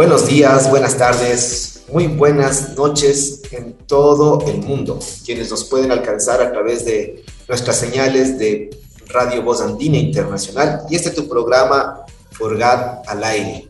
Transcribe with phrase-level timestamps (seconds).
[0.00, 6.40] Buenos días, buenas tardes, muy buenas noches en todo el mundo, quienes nos pueden alcanzar
[6.40, 8.70] a través de nuestras señales de
[9.08, 12.00] Radio Voz Andina Internacional y este es tu programa
[12.30, 13.68] Forgat al aire.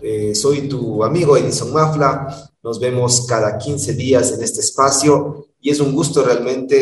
[0.00, 5.70] Eh, soy tu amigo Edison Mafla, nos vemos cada 15 días en este espacio y
[5.70, 6.76] es un gusto realmente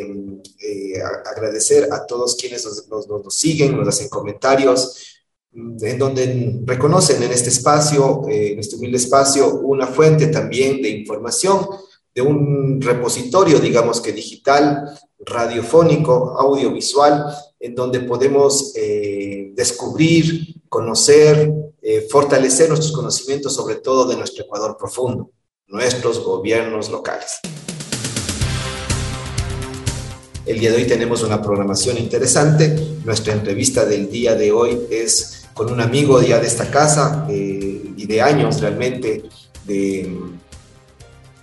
[0.00, 1.02] eh, eh,
[1.36, 5.17] agradecer a todos quienes nos siguen, nos hacen comentarios,
[5.80, 10.90] en donde reconocen en este espacio, eh, en este humilde espacio, una fuente también de
[10.90, 11.66] información,
[12.14, 14.84] de un repositorio, digamos que digital,
[15.18, 17.24] radiofónico, audiovisual,
[17.60, 24.76] en donde podemos eh, descubrir, conocer, eh, fortalecer nuestros conocimientos, sobre todo de nuestro Ecuador
[24.78, 25.30] profundo,
[25.66, 27.40] nuestros gobiernos locales.
[30.46, 32.74] El día de hoy tenemos una programación interesante.
[33.04, 37.92] Nuestra entrevista del día de hoy es con un amigo ya de esta casa eh,
[37.96, 39.24] y de años realmente
[39.66, 40.08] de,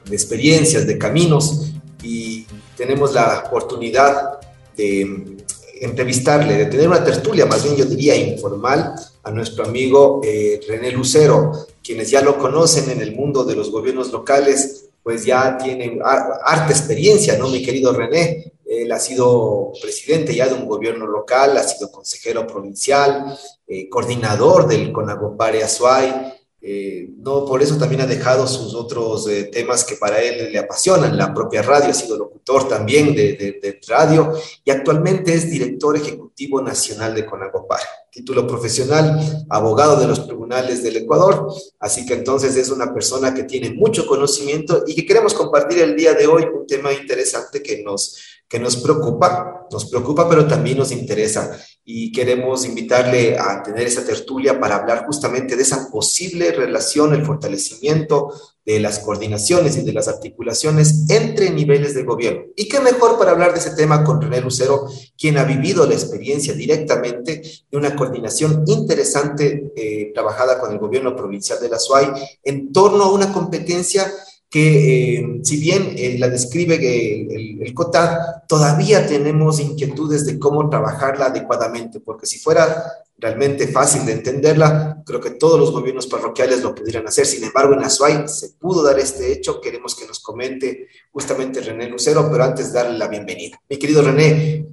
[0.09, 4.39] experiencias, de caminos y tenemos la oportunidad
[4.77, 5.35] de
[5.81, 10.91] entrevistarle, de tener una tertulia, más bien yo diría informal, a nuestro amigo eh, René
[10.91, 15.99] Lucero, quienes ya lo conocen en el mundo de los gobiernos locales, pues ya tienen
[16.01, 18.53] harta experiencia, ¿no, mi querido René?
[18.65, 24.67] Él ha sido presidente ya de un gobierno local, ha sido consejero provincial, eh, coordinador
[24.67, 26.33] del Conagopare Azuay.
[26.61, 30.57] Eh, no, por eso también ha dejado sus otros eh, temas que para él le
[30.57, 31.15] apasionan.
[31.15, 36.61] La propia radio, ha sido locutor también de, de radio y actualmente es director ejecutivo
[36.61, 37.85] nacional de Conagopare
[38.15, 41.51] título profesional, abogado de los tribunales del Ecuador,
[41.81, 45.97] así que entonces es una persona que tiene mucho conocimiento y que queremos compartir el
[45.97, 50.77] día de hoy un tema interesante que nos, que nos preocupa, nos preocupa, pero también
[50.77, 56.51] nos interesa y queremos invitarle a tener esa tertulia para hablar justamente de esa posible
[56.51, 58.31] relación, el fortalecimiento
[58.65, 62.45] de las coordinaciones y de las articulaciones entre niveles de gobierno.
[62.55, 65.93] Y qué mejor para hablar de ese tema con René Lucero, quien ha vivido la
[65.93, 72.07] experiencia directamente de una coordinación interesante eh, trabajada con el gobierno provincial de la SUAY
[72.43, 74.11] en torno a una competencia
[74.55, 80.69] que eh, si bien eh, la describe el, el, COTA, todavía tenemos inquietudes de cómo
[80.69, 82.85] trabajarla adecuadamente, porque si fuera
[83.17, 87.25] realmente fácil de entenderla, creo que todos los gobiernos parroquiales lo pudieran hacer.
[87.25, 89.59] Sin embargo, en Azuay se pudo dar este hecho.
[89.59, 93.61] Queremos que nos comente justamente René Lucero, pero antes darle la bienvenida.
[93.67, 94.67] Mi querido René,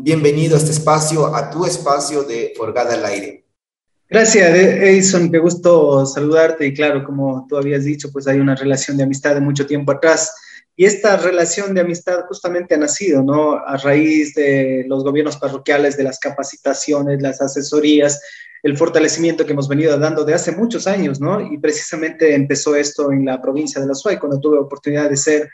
[0.00, 3.43] bienvenido a este espacio, a tu espacio de Forgada al Aire.
[4.14, 5.28] Gracias, Edison.
[5.28, 6.64] Qué gusto saludarte.
[6.64, 9.90] Y claro, como tú habías dicho, pues hay una relación de amistad de mucho tiempo
[9.90, 10.32] atrás.
[10.76, 13.54] Y esta relación de amistad justamente ha nacido, ¿no?
[13.54, 18.20] A raíz de los gobiernos parroquiales, de las capacitaciones, las asesorías,
[18.62, 21.52] el fortalecimiento que hemos venido dando de hace muchos años, ¿no?
[21.52, 25.50] Y precisamente empezó esto en la provincia de La Suay, cuando tuve oportunidad de ser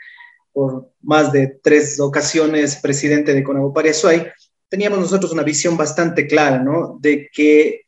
[0.53, 4.27] por más de tres ocasiones presidente de Conagoparia Suay,
[4.69, 6.99] teníamos nosotros una visión bastante clara, ¿no?
[7.01, 7.85] De que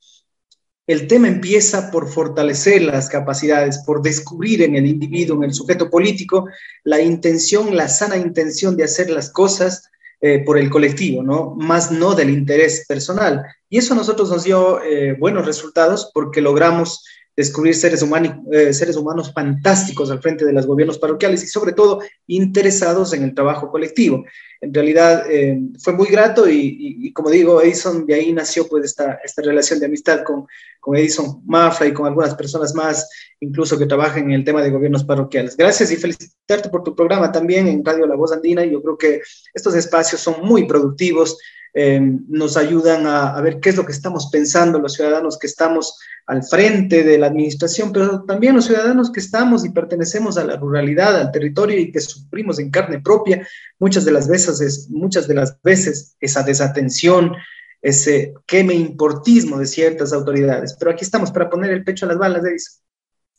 [0.85, 5.89] el tema empieza por fortalecer las capacidades, por descubrir en el individuo, en el sujeto
[5.89, 6.47] político,
[6.83, 9.89] la intención, la sana intención de hacer las cosas
[10.19, 11.55] eh, por el colectivo, ¿no?
[11.55, 13.43] Más no del interés personal.
[13.69, 17.03] Y eso a nosotros nos dio eh, buenos resultados porque logramos
[17.35, 21.73] descubrir seres, humanos, eh, seres humanos fantásticos al frente de los gobiernos parroquiales y sobre
[21.73, 24.23] todo interesados en el trabajo colectivo.
[24.61, 29.19] En realidad eh, fue muy grato y, como digo, Edison, de ahí nació pues esta,
[29.23, 30.45] esta relación de amistad con,
[30.79, 33.09] con Edison Mafra y con algunas personas más,
[33.41, 35.57] incluso que trabajan en el tema de gobiernos parroquiales.
[35.57, 38.63] Gracias y felicitarte por tu programa también en Radio La Voz Andina.
[38.63, 39.21] Yo creo que
[39.53, 41.37] estos espacios son muy productivos
[41.75, 45.97] eh, nos ayudan a, ver qué es lo que estamos pensando los ciudadanos que estamos
[46.27, 50.55] al frente de la administración, pero también los ciudadanos que estamos y pertenecemos a la
[50.55, 53.47] ruralidad, al territorio y que sufrimos en carne propia
[53.79, 57.33] muchas de las veces, muchas de las veces esa desatención,
[57.81, 60.75] ese queme importismo de ciertas autoridades.
[60.77, 62.82] Pero aquí estamos para poner el pecho a las balas, eso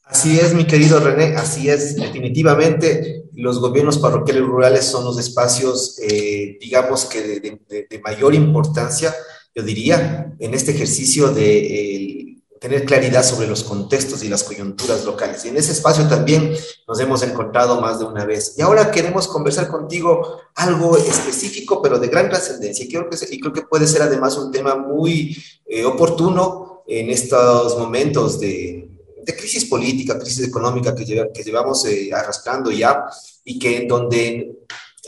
[0.04, 5.98] Así es, mi querido René, así es, definitivamente los gobiernos parroquiales rurales son los espacios,
[6.02, 9.14] eh, digamos que de, mayor importancia,
[9.54, 15.44] yo diría, en este ejercicio de tener claridad sobre los contextos y las coyunturas locales.
[15.44, 16.54] Y en ese espacio también
[16.88, 18.54] nos hemos encontrado más de una vez.
[18.56, 22.86] Y ahora queremos conversar contigo algo específico, pero de gran trascendencia.
[22.86, 25.36] Y creo que, y creo que puede ser además un tema muy
[25.66, 28.93] eh, oportuno en estos momentos de,
[29.24, 33.04] de crisis política, crisis económica que, llevamos eh, arrastrando ya
[33.44, 34.58] y que en donde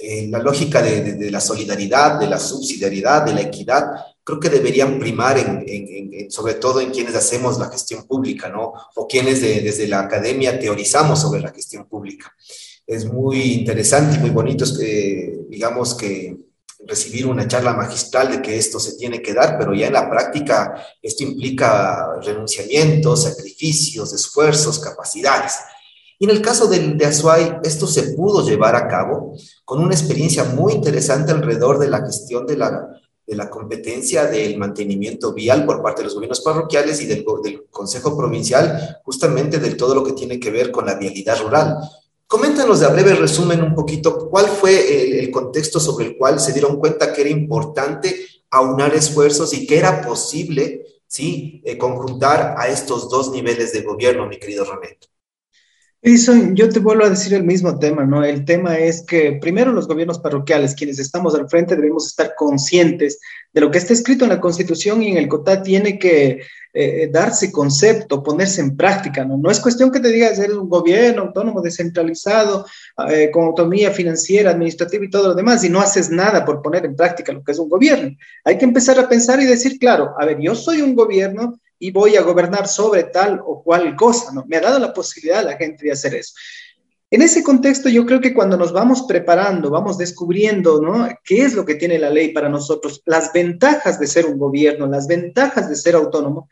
[0.03, 3.85] eh, la lógica de, la solidaridad, de la subsidiariedad, de la equidad,
[4.23, 5.39] creo que deberían primar
[6.29, 8.73] sobre todo en quienes hacemos la gestión pública, ¿no?
[8.97, 12.35] O quienes desde la academia teorizamos sobre la gestión pública.
[12.87, 16.37] Es muy interesante y muy bonito, eh, digamos que
[16.85, 20.11] recibir una charla magistral de que esto se tiene que dar, pero ya en la
[20.11, 25.55] práctica esto implica renunciamientos, sacrificios, esfuerzos, capacidades.
[26.19, 29.35] Y en el caso de, de Azuay, esto se pudo llevar a cabo
[29.65, 32.89] con una experiencia muy interesante alrededor de la gestión de la,
[33.27, 37.65] de la competencia del mantenimiento vial por parte de los gobiernos parroquiales y del, del
[37.71, 41.77] Consejo Provincial, justamente de todo lo que tiene que ver con la vialidad rural.
[42.29, 46.53] Coméntanos de a breve resumen un poquito cuál fue el, contexto sobre el cual se
[46.53, 52.69] dieron cuenta que era importante aunar esfuerzos y que era posible, ¿sí?, eh, conjuntar a
[52.69, 54.99] estos dos niveles de gobierno, mi querido René.
[56.07, 58.23] Edison, yo te vuelvo a decir el mismo tema, ¿no?
[58.23, 63.19] El tema es que primero los gobiernos parroquiales, quienes estamos al frente, debemos estar conscientes
[63.53, 66.43] de lo que está escrito en la Constitución y en el COTA tiene que
[66.73, 69.37] eh, darse concepto, ponerse en práctica, ¿no?
[69.37, 72.67] No es cuestión que te digas, eres un gobierno autónomo, descentralizado,
[73.09, 76.85] eh, con autonomía financiera, administrativa y todo lo demás, y no haces nada por poner
[76.85, 78.17] en práctica lo que es un gobierno.
[78.45, 81.91] Hay que empezar a pensar y decir, claro, a ver, yo soy un gobierno y
[81.91, 84.45] voy a gobernar sobre tal o cual cosa, ¿no?
[84.47, 86.35] Me ha dado la posibilidad a la gente de hacer eso.
[87.09, 91.09] En ese contexto, yo creo que cuando nos vamos preparando, vamos descubriendo, ¿no?
[91.23, 93.03] ¿Qué es lo que tiene la ley para nosotros?
[93.07, 96.49] Las ventajas de ser un gobierno, las ventajas de ser autónomo.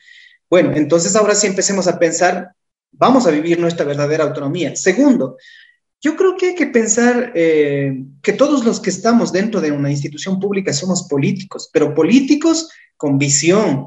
[0.49, 2.53] Bueno, entonces ahora sí empecemos a pensar,
[2.93, 4.76] vamos a vivir nuestra verdadera autonomía.
[4.76, 5.37] Segundo,
[6.00, 9.91] yo creo que hay que pensar eh, que todos los que estamos dentro de una
[9.91, 13.87] institución pública somos políticos, pero políticos con visión,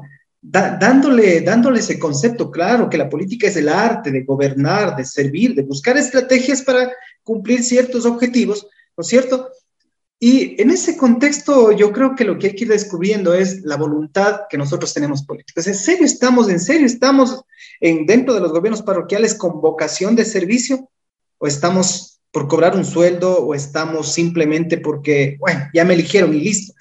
[0.50, 5.54] dándole, dándole ese concepto claro, que la política es el arte de gobernar, de servir,
[5.54, 6.90] de buscar estrategias para
[7.22, 8.66] cumplir ciertos objetivos,
[8.96, 9.50] ¿no es cierto?
[10.20, 13.76] Y en ese contexto yo creo que lo que hay que ir descubriendo es la
[13.76, 15.66] voluntad que nosotros tenemos políticos.
[15.66, 17.42] ¿En serio estamos, en serio estamos
[17.80, 20.90] en, dentro de los gobiernos parroquiales con vocación de servicio?
[21.36, 23.46] ¿O estamos por cobrar un sueldo?
[23.46, 26.72] ¿O estamos simplemente porque, bueno, ya me eligieron y listo?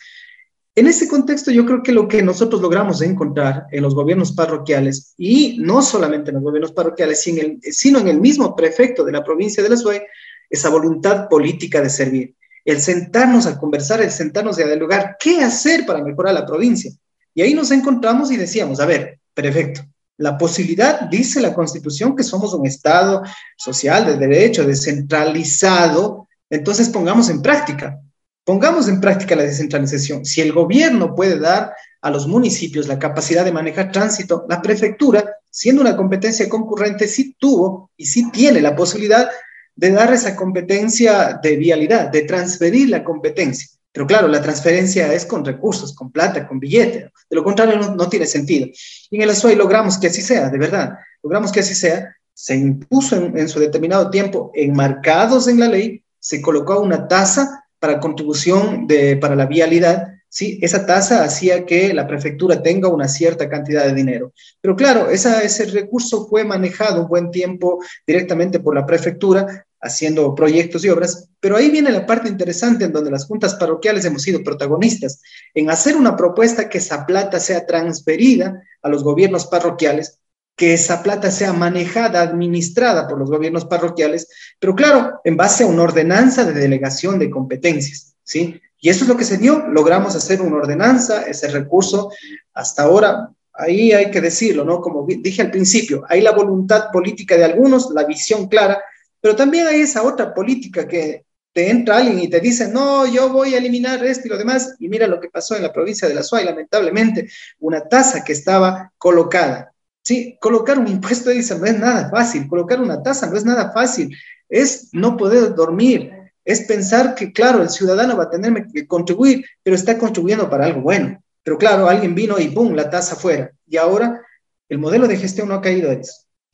[0.77, 5.15] En ese contexto, yo creo que lo que nosotros logramos encontrar en los gobiernos parroquiales,
[5.17, 9.63] y no solamente en los gobiernos parroquiales, sino en el mismo prefecto de la provincia
[9.63, 10.05] de la SUE,
[10.47, 15.83] esa voluntad política de servir, el sentarnos a conversar, el sentarnos a dialogar, qué hacer
[15.83, 16.91] para mejorar la provincia.
[17.33, 19.81] Y ahí nos encontramos y decíamos, a ver, perfecto,
[20.17, 23.23] la posibilidad, dice la Constitución, que somos un Estado
[23.57, 27.99] social, de derecho, descentralizado, entonces pongamos en práctica.
[28.47, 30.23] Pongamos en práctica la descentralización.
[30.23, 35.35] Si el gobierno puede dar a los municipios la capacidad de manejar tránsito, la prefectura,
[35.49, 39.29] siendo una competencia concurrente, sí tuvo y sí tiene la posibilidad
[39.75, 43.67] de dar esa competencia de vialidad, de transferir la competencia.
[43.91, 47.11] Pero claro, la transferencia es con recursos, con plata, con billete.
[47.29, 48.67] De lo contrario, no, tiene sentido.
[49.09, 50.93] Y en el ASUAI logramos que así sea, de verdad.
[51.21, 52.15] Logramos que así sea.
[52.33, 57.65] Se impuso en, en su determinado tiempo, enmarcados en la ley, se colocó una tasa
[57.79, 60.59] para contribución de, para la vialidad, ¿sí?
[60.61, 64.33] esa tasa hacía que la prefectura tenga una cierta cantidad de dinero.
[64.61, 70.83] Pero claro, ese recurso fue manejado un buen tiempo directamente por la prefectura, haciendo proyectos
[70.83, 74.43] y obras, pero ahí viene la parte interesante en donde las juntas parroquiales hemos sido
[74.43, 75.21] protagonistas,
[75.53, 80.19] en hacer una propuesta que esa plata sea transferida a los gobiernos parroquiales
[80.57, 84.27] que esa plata sea manejada, administrada por los gobiernos parroquiales,
[84.59, 88.59] pero claro, en base a una ordenanza de delegación de competencias, ¿sí?
[88.79, 92.09] Y eso es lo que se dio, logramos hacer una ordenanza, ese recurso,
[92.55, 94.81] hasta ahora, ahí hay que decirlo, ¿no?
[94.81, 98.81] Como dije al principio, hay la voluntad política de algunos, la visión clara,
[99.21, 101.23] pero también hay esa otra política que
[101.53, 104.75] te entra alguien y te dice, no, yo voy a eliminar esto y lo demás,
[104.79, 108.33] y mira lo que pasó en la provincia de La Suay, lamentablemente, una tasa que
[108.33, 109.71] estaba colocada
[110.07, 113.73] Sí, colocar un impuesto dice no es nada fácil, colocar una tasa no es nada
[113.73, 114.15] fácil,
[114.47, 116.13] es no poder dormir,
[116.45, 120.63] es pensar que, claro, el ciudadano va a tener que contribuir, pero está contribuyendo para
[120.63, 121.21] algo bueno.
[121.43, 123.51] Pero claro, alguien vino y ¡pum!, la tasa fuera.
[123.67, 124.21] Y ahora
[124.69, 125.91] el modelo de gestión no ha caído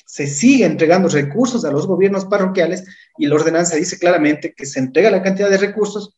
[0.03, 2.83] se sigue entregando recursos a los gobiernos parroquiales
[3.19, 6.17] y la ordenanza dice claramente que se entrega la cantidad de recursos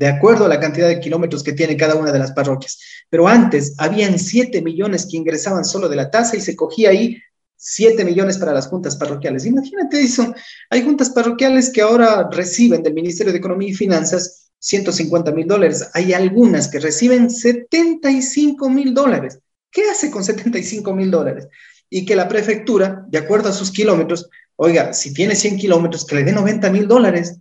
[0.00, 2.78] de acuerdo a la cantidad de kilómetros que tiene cada una de las parroquias.
[3.10, 7.18] Pero antes habían 7 millones que ingresaban solo de la tasa y se cogía ahí
[7.56, 9.44] 7 millones para las juntas parroquiales.
[9.44, 10.32] Imagínate eso.
[10.70, 15.90] Hay juntas parroquiales que ahora reciben del Ministerio de Economía y Finanzas 150 mil dólares.
[15.92, 19.38] Hay algunas que reciben 75 mil dólares.
[19.70, 21.46] ¿Qué hace con 75 mil dólares?
[21.90, 26.14] Y que la prefectura, de acuerdo a sus kilómetros, oiga, si tiene 100 kilómetros, que
[26.14, 27.36] le dé 90 mil dólares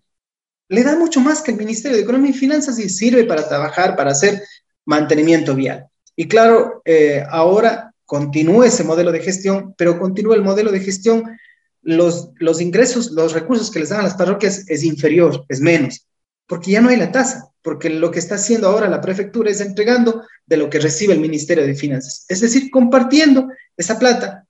[0.69, 3.95] le da mucho más que el Ministerio de Economía y Finanzas y sirve para trabajar,
[3.95, 4.43] para hacer
[4.85, 5.87] mantenimiento vial.
[6.15, 11.37] Y claro, eh, ahora continúa ese modelo de gestión, pero continúa el modelo de gestión,
[11.81, 16.07] los, los ingresos, los recursos que les dan a las parroquias es inferior, es menos,
[16.47, 19.61] porque ya no hay la tasa, porque lo que está haciendo ahora la prefectura es
[19.61, 23.47] entregando de lo que recibe el Ministerio de Finanzas, es decir, compartiendo
[23.77, 24.45] esa plata.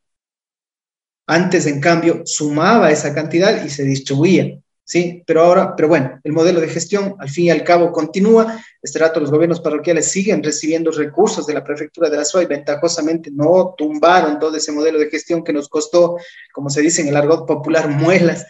[1.27, 4.59] Antes, en cambio, sumaba esa cantidad y se distribuía.
[4.89, 5.21] ¿Sí?
[5.27, 8.59] Pero ahora, pero bueno, el modelo de gestión al fin y al cabo continúa.
[8.81, 12.47] Este rato los gobiernos parroquiales siguen recibiendo recursos de la prefectura de la SUA y
[12.47, 16.17] ventajosamente no tumbaron todo ese modelo de gestión que nos costó,
[16.51, 18.47] como se dice en el argot popular, muelas.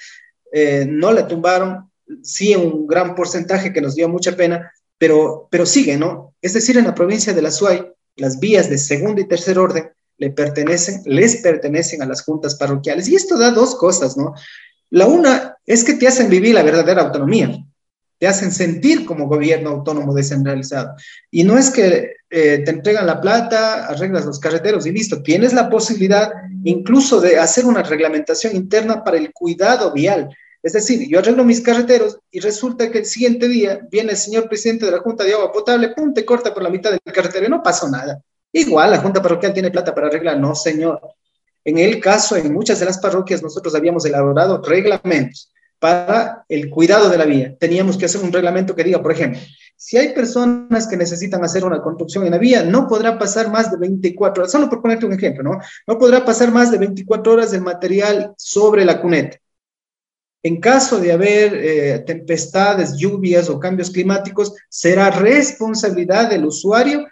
[0.53, 1.91] Eh, no la tumbaron,
[2.23, 6.35] sí un gran porcentaje que nos dio mucha pena, pero, pero sigue, ¿no?
[6.41, 9.91] Es decir, en la provincia de la SUAY, las vías de segundo y tercer orden
[10.17, 13.09] le pertenecen, les pertenecen a las juntas parroquiales.
[13.09, 14.33] Y esto da dos cosas, ¿no?
[14.91, 17.63] La una es que te hacen vivir la verdadera autonomía,
[18.17, 20.95] te hacen sentir como gobierno autónomo descentralizado.
[21.31, 25.23] Y no es que eh, te entregan la plata, arreglas los carreteros y listo.
[25.23, 26.31] Tienes la posibilidad
[26.63, 30.29] incluso de hacer una reglamentación interna para el cuidado vial.
[30.61, 34.49] Es decir, yo arreglo mis carreteros y resulta que el siguiente día viene el señor
[34.49, 37.45] presidente de la Junta de Agua Potable, pum, te corta por la mitad del carretero
[37.45, 38.21] y no pasó nada.
[38.51, 40.37] Igual la Junta Parroquial tiene plata para arreglar.
[40.37, 40.99] No, señor.
[41.69, 47.09] En el caso, en muchas de las parroquias, nosotros habíamos elaborado reglamentos para el cuidado
[47.09, 47.55] de la vía.
[47.59, 49.39] Teníamos que hacer un reglamento que diga, por ejemplo,
[49.75, 53.69] si hay personas que necesitan hacer una construcción en la vía, no podrá pasar más
[53.69, 55.59] de 24 horas, solo por ponerte un ejemplo, ¿no?
[55.85, 59.37] No podrá pasar más de 24 horas del material sobre la cuneta.
[60.41, 67.05] En caso de haber eh, tempestades, lluvias o cambios climáticos, será responsabilidad del usuario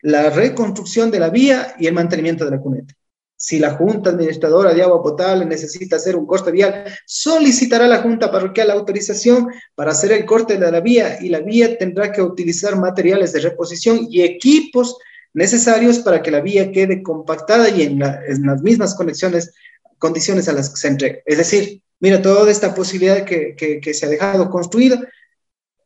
[0.00, 2.94] la reconstrucción de la vía y el mantenimiento de la cuneta.
[3.42, 8.02] Si la Junta Administradora de Agua Potable necesita hacer un corte vial, solicitará a la
[8.02, 12.12] Junta Parroquial la autorización para hacer el corte de la vía y la vía tendrá
[12.12, 14.98] que utilizar materiales de reposición y equipos
[15.32, 19.54] necesarios para que la vía quede compactada y en, las mismas conexiones,
[19.96, 21.22] condiciones a las que se entregue.
[21.24, 25.00] Es decir, mira, toda esta posibilidad que, que, se ha dejado construida,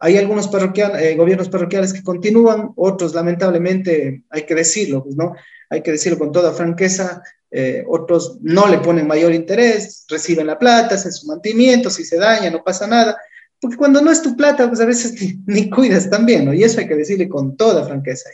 [0.00, 5.37] hay algunos eh, gobiernos parroquiales que continúan, otros lamentablemente, hay que decirlo, pues, ¿no?
[5.70, 7.23] Hay que decirlo con toda franqueza,
[7.56, 12.16] eh, otros no le ponen mayor interés, reciben la plata, hacen su mantenimiento, si se
[12.16, 13.16] daña no pasa nada,
[13.61, 15.14] porque cuando no es tu plata, pues a veces
[15.46, 16.52] ni, cuidas también, ¿no?
[16.52, 18.28] Y eso hay que decirle con toda franqueza.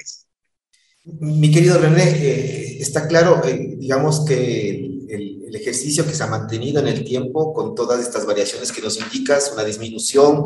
[1.05, 4.71] Mi querido René, eh, está claro, eh, digamos que
[5.11, 8.99] el, ejercicio que se ha mantenido en el tiempo con todas estas variaciones que nos
[8.99, 10.45] indicas, una disminución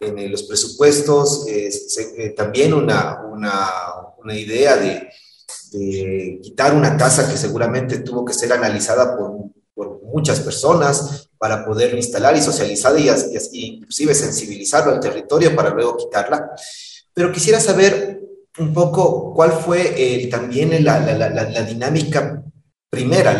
[0.00, 1.46] en los presupuestos,
[2.34, 3.68] también una, una,
[4.18, 5.08] una idea de
[5.72, 11.64] de quitar una tasa que seguramente tuvo que ser analizada por, por muchas personas para
[11.64, 13.08] poderlo instalar y socializar y,
[13.52, 16.50] y, inclusive sensibilizarlo al territorio para luego quitarla.
[17.12, 18.20] Pero quisiera saber
[18.58, 22.42] un poco cuál fue eh, también la, la, la, dinámica
[22.88, 23.32] primera,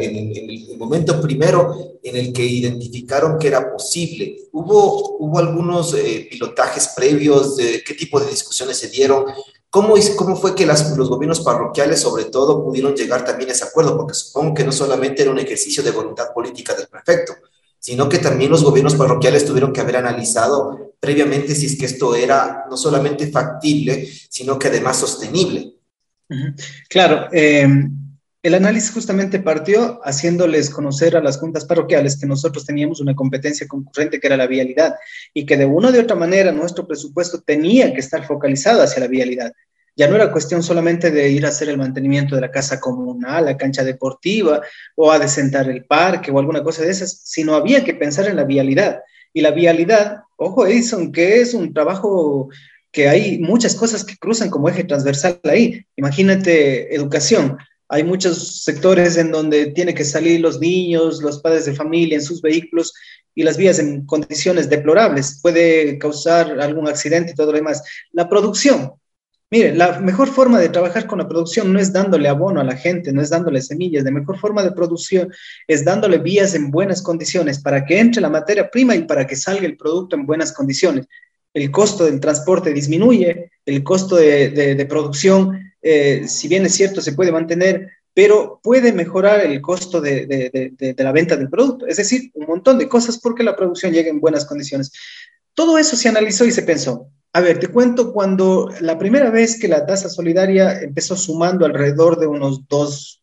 [0.00, 4.36] en, el momento primero en el que identificaron que era posible.
[4.52, 7.56] ¿Hubo, hubo algunos eh, pilotajes previos?
[7.56, 9.24] De ¿Qué tipo de discusiones se dieron?
[9.72, 13.96] ¿Cómo, ¿Cómo fue que los gobiernos parroquiales, sobre todo, pudieron llegar también a ese acuerdo?
[13.96, 17.32] Porque supongo que no solamente era un ejercicio de voluntad política del prefecto,
[17.78, 22.14] sino que también los gobiernos parroquiales tuvieron que haber analizado previamente si es que esto
[22.14, 25.72] era no solamente factible, sino que además sostenible.
[26.90, 27.66] Claro, eh,
[28.42, 33.68] el análisis justamente partió haciéndoles conocer a las juntas parroquiales que nosotros teníamos una competencia
[33.68, 34.96] concurrente que era la vialidad
[35.32, 39.06] y que de una de otra manera nuestro presupuesto tenía que estar focalizado hacia la
[39.06, 39.52] vialidad.
[39.94, 43.44] Ya no era cuestión solamente de ir a hacer el mantenimiento de la casa comunal,
[43.44, 44.60] la cancha deportiva
[44.96, 48.36] o a desentar el parque o alguna cosa de esas, sino había que pensar en
[48.36, 49.02] la vialidad.
[49.32, 52.48] Y la vialidad, ojo Edison, que es un trabajo
[52.90, 55.86] que hay muchas cosas que cruzan como eje transversal ahí.
[55.96, 57.56] Imagínate educación
[57.92, 62.22] hay muchos sectores en donde tienen que salir los niños, los padres de familia en
[62.22, 62.94] sus vehículos
[63.34, 65.40] y las vías en condiciones deplorables.
[65.42, 67.82] Puede causar algún accidente y todo lo demás.
[68.12, 68.92] La producción.
[69.50, 72.76] Mire, la mejor forma de trabajar con la producción no es dándole abono a la
[72.76, 74.04] gente, no es dándole semillas.
[74.04, 75.30] La mejor forma de producción
[75.68, 79.36] es dándole vías en buenas condiciones para que entre la materia prima y para que
[79.36, 81.06] salga el producto en buenas condiciones.
[81.52, 87.12] El costo del transporte disminuye, el costo de, producción, eh, si bien es cierto, se
[87.12, 91.86] puede mantener, pero puede mejorar el costo de, de, la venta del producto.
[91.86, 94.92] Es decir, un montón de cosas porque la producción llega en buenas condiciones.
[95.54, 99.58] Todo eso se analizó y se pensó, a ver, te cuento cuando la primera vez
[99.58, 103.20] que la tasa solidaria empezó sumando alrededor de unos dos,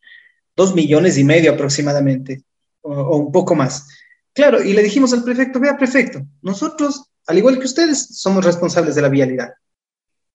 [0.74, 2.42] millones y medio aproximadamente,
[2.82, 3.86] o, un poco más.
[4.34, 8.94] Claro, y le dijimos al prefecto, vea prefecto, nosotros, al igual que ustedes, somos responsables
[8.94, 9.50] de la vialidad.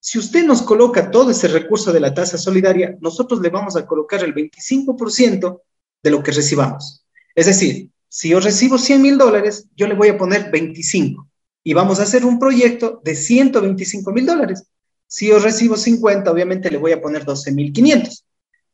[0.00, 3.86] Si usted nos coloca todo ese recurso de la tasa solidaria, nosotros le vamos a
[3.86, 5.60] colocar el 25%
[6.02, 7.04] de lo que recibamos.
[7.34, 11.28] Es decir, si yo recibo 100 mil dólares, yo le voy a poner 25
[11.64, 14.64] y vamos a hacer un proyecto de 125 mil dólares.
[15.08, 18.24] Si yo recibo 50, obviamente le voy a poner 12 mil 500.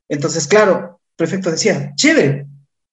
[0.09, 2.47] Entonces, claro, el prefecto decía, chévere,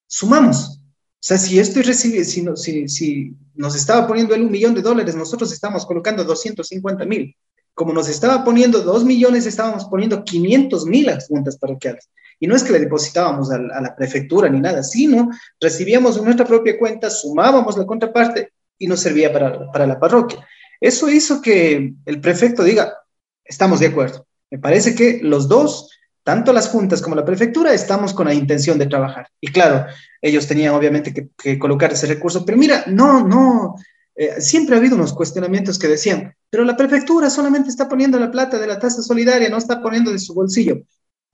[0.07, 0.79] sumamos.
[0.79, 5.15] O sea, si estoy recibiendo, si, si, nos estaba poniendo él un millón de dólares,
[5.15, 7.36] nosotros estamos colocando 250 mil.
[7.79, 12.09] Como nos estaba poniendo 2 millones, estábamos poniendo 500 mil a las juntas parroquiales.
[12.38, 15.29] Y no es que le depositábamos a, la prefectura ni nada, sino
[15.62, 20.45] recibíamos en nuestra propia cuenta, sumábamos la contraparte y no servía para, para la parroquia.
[20.81, 22.98] Eso hizo que el prefecto diga,
[23.45, 24.27] estamos de acuerdo.
[24.51, 25.89] Me parece que los dos,
[26.25, 29.29] tanto las juntas como la prefectura, estamos con la intención de trabajar.
[29.39, 29.86] Y claro,
[30.21, 33.75] ellos tenían obviamente que, colocar ese recurso, pero mira, no, no,
[34.17, 38.32] eh, siempre ha habido unos cuestionamientos que decían, pero la prefectura solamente está poniendo la
[38.32, 40.82] plata de la tasa solidaria, no está poniendo de su bolsillo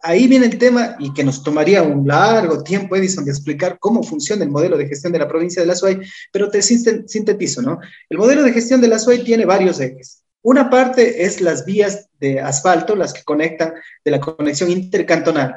[0.06, 4.04] ahí viene el tema y que nos tomaría un largo tiempo, Edison, de explicar cómo
[4.04, 7.80] funciona el modelo de gestión de la provincia de la SUAY, pero te sintetizo, ¿no?
[8.10, 10.24] El modelo de gestión de la SUAY tiene varios ejes.
[10.44, 15.56] Una parte es las vías de asfalto, las que conectan de la conexión intercantonal,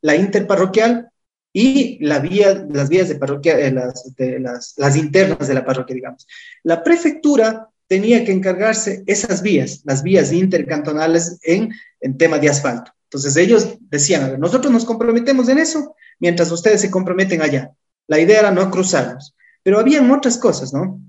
[0.00, 1.10] la interparroquial
[1.52, 3.74] y las vías de parroquia, eh,
[4.16, 6.26] de las, las internas de la parroquia, digamos.
[6.62, 12.92] La prefectura tenía que encargarse esas vías, las vías intercantonales en, en tema de asfalto.
[13.06, 17.72] Entonces ellos decían, a ver, nosotros nos comprometemos en eso mientras ustedes se comprometen allá.
[18.06, 19.34] La idea era no cruzarlos.
[19.64, 21.00] Pero habían otras cosas, ¿no?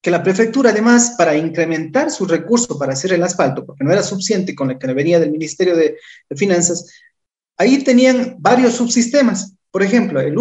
[0.00, 4.02] Que la prefectura, además, para incrementar su recurso para hacer el asfalto, porque no era
[4.02, 5.98] suficiente con el que venía del Ministerio de,
[6.34, 6.90] Finanzas,
[7.58, 9.52] ahí tenían varios subsistemas.
[9.70, 10.34] Por ejemplo, el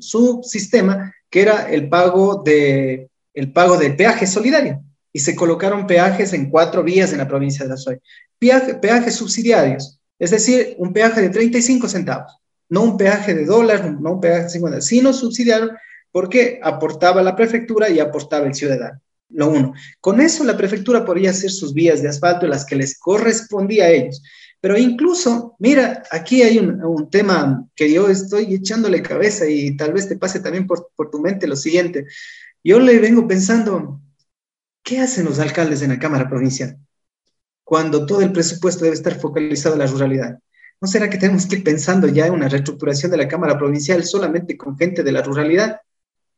[0.00, 6.32] subsistema que era el pago de el pago de peaje solidario y se colocaron peajes
[6.32, 7.98] en cuatro vías en la provincia de la
[8.38, 12.30] Peaje, peajes subsidiarios es decir, un peaje de 35 centavos,
[12.68, 15.70] no un peaje de dólar, no un peaje de 50, sino subsidiario
[16.12, 19.00] porque aportaba la prefectura y aportaba el ciudadano.
[19.30, 19.72] Lo uno.
[20.00, 23.90] Con eso la prefectura podría hacer sus vías de asfalto, las que les correspondía a
[23.90, 24.22] ellos.
[24.60, 30.06] Pero incluso, mira, aquí hay un, tema que yo estoy echándole cabeza y tal vez
[30.06, 32.06] te pase también por, por tu mente lo siguiente.
[32.62, 34.00] Yo le vengo pensando,
[34.82, 36.78] ¿qué hacen los alcaldes en la Cámara Provincial?
[37.70, 40.40] cuando todo el presupuesto debe estar focalizado en la ruralidad?
[40.80, 44.02] ¿No será que tenemos que ir pensando ya en una reestructuración de la Cámara Provincial
[44.02, 45.78] solamente con gente de la ruralidad?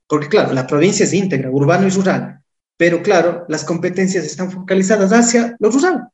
[0.07, 2.43] Porque claro, la provincia es íntegra, urbano y rural,
[2.77, 6.09] pero claro, las competencias están focalizadas hacia lo rural.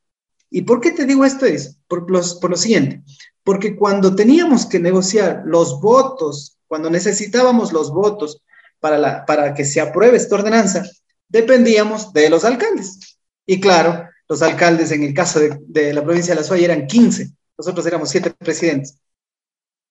[0.51, 1.47] ¿Y por qué te digo esto?
[1.47, 3.03] Es por, los, por lo siguiente,
[3.43, 8.41] porque cuando teníamos que negociar los votos, cuando necesitábamos los votos
[8.79, 10.85] para, la, para que se apruebe esta ordenanza,
[11.29, 13.19] dependíamos de los alcaldes.
[13.47, 17.31] Y claro, los alcaldes en el caso de, la provincia de La Suaya eran 15,
[17.57, 18.99] nosotros éramos siete presidentes.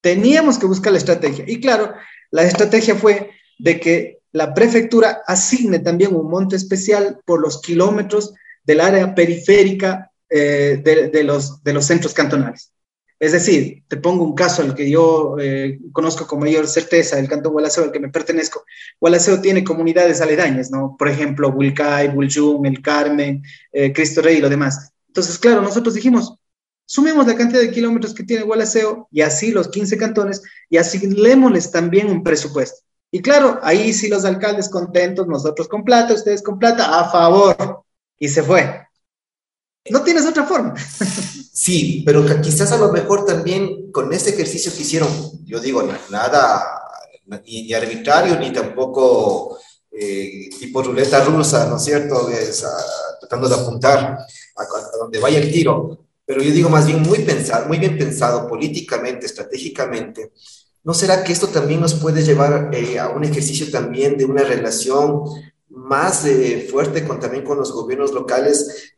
[0.02, 1.44] Teníamos que buscar la estrategia.
[1.48, 1.94] Y claro,
[2.32, 8.34] la estrategia fue de que la prefectura asigne también un monto especial por los kilómetros
[8.64, 12.72] del área periférica eh, de, los, de los centros cantonales.
[13.20, 17.28] Es decir, te pongo un caso al que yo eh, conozco con mayor certeza, el
[17.28, 18.64] cantón Gualaceo al que me pertenezco.
[19.00, 20.96] Gualaceo tiene comunidades aledañas, ¿no?
[20.98, 24.92] Por ejemplo, Wilcay, Buljum, El Carmen, eh, Cristo Rey y lo demás.
[25.08, 26.36] Entonces, claro, nosotros dijimos,
[26.86, 31.72] sumemos la cantidad de kilómetros que tiene Gualaceo y así los 15 cantones y asignémosles
[31.72, 32.82] también un presupuesto.
[33.10, 37.84] Y claro, ahí sí los alcaldes contentos, nosotros con plata, ustedes con plata, a favor.
[38.20, 38.86] Y se fue.
[39.90, 40.76] No tienes otra forma.
[41.58, 45.10] Sí, pero quizás a lo mejor también con este ejercicio que hicieron,
[45.44, 46.64] yo digo, nada
[47.26, 49.58] ni, arbitrario, ni tampoco
[49.92, 52.30] eh, tipo ruleta rusa, ¿no es cierto?
[53.20, 54.20] tratando de apuntar
[54.56, 55.98] a, donde vaya el tiro.
[56.24, 60.34] Pero yo digo más bien muy pensado, muy bien pensado políticamente, estratégicamente.
[60.84, 64.44] ¿No será que esto también nos puede llevar eh, a un ejercicio también de una
[64.44, 65.24] relación
[65.70, 68.94] más eh, fuerte también con los gobiernos locales,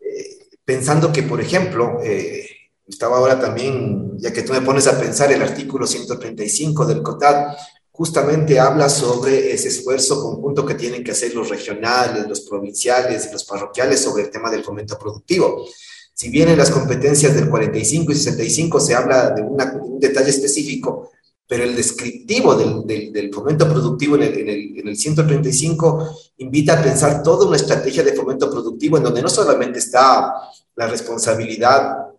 [0.69, 2.47] pensando que, por ejemplo, eh,
[2.87, 7.55] estaba ahora también, ya que tú me pones a pensar, el artículo 135 del COTAD
[7.89, 13.33] justamente habla sobre ese esfuerzo conjunto que tienen que hacer los regionales, los provinciales y
[13.33, 15.65] los parroquiales sobre el tema del fomento productivo.
[16.13, 21.09] Si bien en las competencias del 45 y 65 se habla de, un detalle específico,
[21.49, 26.73] pero el descriptivo del, del, fomento productivo en el, en, el, en el, 135 invita
[26.79, 30.31] a pensar toda una estrategia de fomento productivo en donde no solamente está
[30.75, 32.09] la responsabilidad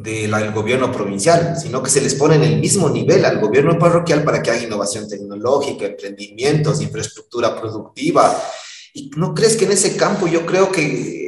[0.00, 4.24] del gobierno provincial, sino que se les pone en el mismo nivel al gobierno parroquial
[4.24, 8.34] para que haga innovación tecnológica, emprendimientos, infraestructura productiva.
[8.94, 11.21] ¿Y no crees que en ese campo yo creo que,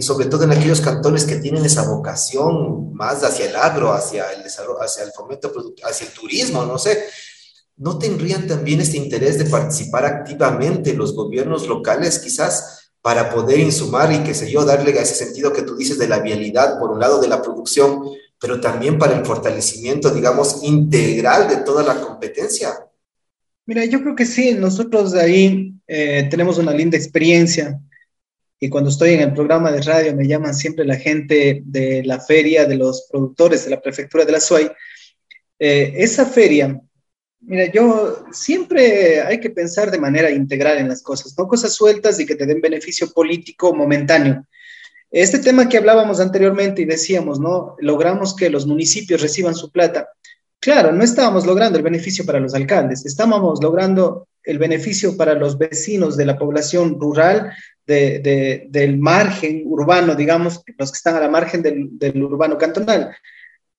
[0.00, 4.42] sobre todo en aquellos cantones que tienen esa vocación más hacia el agro, hacia el
[4.42, 5.52] desarrollo, hacia el fomento
[5.84, 7.04] hacia el turismo, no sé,
[7.76, 12.78] ¿no tendrían también este interés de participar activamente los gobiernos locales quizás?
[13.00, 16.08] para poder insumar y, qué sé yo, darle a ese sentido que tú dices de
[16.08, 18.02] la vialidad, por un lado de la producción,
[18.40, 22.74] pero también para el fortalecimiento, digamos, integral de toda la competencia.
[23.66, 27.80] Mira, yo creo que sí, nosotros ahí eh, tenemos una linda experiencia
[28.60, 32.20] y cuando estoy en el programa de radio me llaman siempre la gente de la
[32.20, 34.70] feria de los productores de la prefectura de la SUAY.
[35.58, 36.80] Eh, esa feria
[37.40, 42.18] Mira, yo siempre hay que pensar de manera integral en las cosas, no cosas sueltas
[42.18, 44.44] y que te den beneficio político momentáneo.
[45.10, 47.76] Este tema que hablábamos anteriormente y decíamos, ¿no?
[47.78, 50.08] Logramos que los municipios reciban su plata.
[50.60, 55.56] Claro, no estábamos logrando el beneficio para los alcaldes, estábamos logrando el beneficio para los
[55.56, 57.52] vecinos de la población rural,
[57.88, 63.16] del margen urbano, digamos, los que están a la margen del, del urbano cantonal.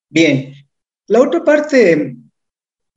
[0.10, 0.54] Bien,
[1.08, 2.18] la otra parte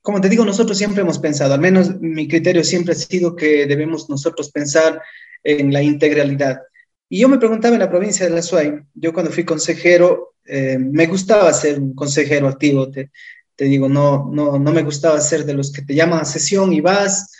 [0.03, 3.65] como te digo, nosotros siempre hemos pensado, al menos mi criterio siempre ha sido que
[3.65, 5.01] debemos nosotros pensar
[5.43, 6.59] en la integralidad.
[7.07, 10.77] Y yo me preguntaba en la provincia de La Suay, yo cuando fui consejero, eh,
[10.77, 13.11] me gustaba ser un consejero activo, te,
[13.55, 16.73] te, digo, no, no, no me gustaba ser de los que te llaman a sesión
[16.73, 17.31] y vas,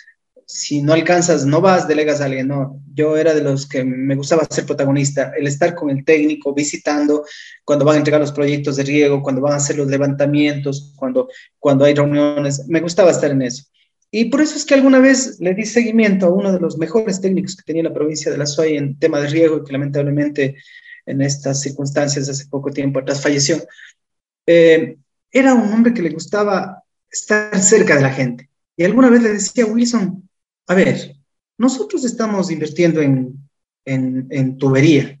[0.46, 2.80] si no alcanzas, no vas, delegas a alguien, no.
[2.94, 7.24] Yo era de los que me gustaba ser protagonista, el estar con el técnico, visitando,
[7.64, 11.28] cuando van a entregar los proyectos de riego, cuando van a hacer los levantamientos, cuando,
[11.58, 13.64] cuando hay reuniones, me gustaba estar en eso.
[14.10, 17.20] Y por eso es que alguna vez le di seguimiento a uno de los mejores
[17.20, 20.56] técnicos que tenía la provincia de La Suay en tema de riego que lamentablemente
[21.06, 23.56] en estas circunstancias hace poco tiempo atrás falleció.
[24.46, 24.96] Eh,
[25.32, 28.48] era un hombre que le gustaba estar cerca de la gente.
[28.76, 30.23] Y alguna vez le decía, Wilson,
[30.66, 31.16] a ver,
[31.58, 33.48] nosotros estamos invirtiendo en,
[33.84, 35.18] en, tubería,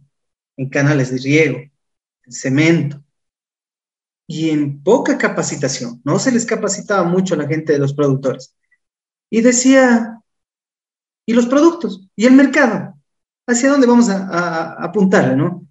[0.56, 3.02] en canales de riego, en cemento
[4.26, 6.00] y en poca capacitación.
[6.04, 8.54] No se les capacitaba mucho a la gente de los productores.
[9.30, 10.20] Y decía,
[11.26, 12.08] ¿y los productos?
[12.16, 12.94] ¿Y el mercado?
[13.46, 15.66] ¿Hacia dónde vamos a, a, apuntarle, no?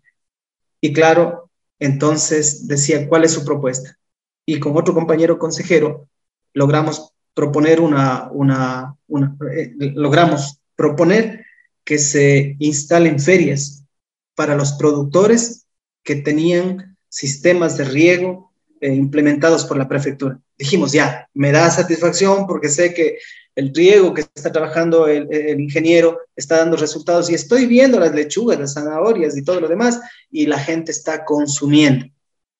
[0.81, 3.97] Y claro, entonces decía, ¿cuál es su propuesta?
[4.45, 6.09] Y con otro compañero consejero
[6.53, 8.95] logramos proponer una, una,
[9.55, 11.45] eh, logramos proponer
[11.83, 13.83] que se instalen ferias
[14.35, 15.65] para los productores
[16.03, 20.39] que tenían sistemas de riego eh, implementados por la prefectura.
[20.57, 23.17] Dijimos, ya, me da satisfacción porque sé que
[23.55, 28.13] el riego que está trabajando el, el, ingeniero está dando resultados y estoy viendo las
[28.13, 29.99] lechugas, las zanahorias y todo lo demás
[30.31, 32.07] y la gente está consumiendo.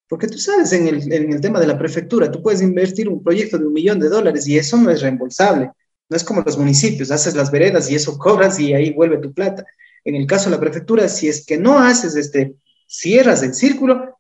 [0.08, 3.24] Porque tú sabes, en el, en el, tema de la prefectura, tú puedes invertir un
[3.24, 5.72] proyecto de un millón de dólares y eso no es reembolsable.
[6.10, 9.34] No es como los municipios, haces las veredas y eso cobras y ahí vuelve tu
[9.34, 9.66] plata.
[10.04, 12.56] En el caso de la prefectura, si es que no haces este,
[12.88, 14.20] cierras el círculo,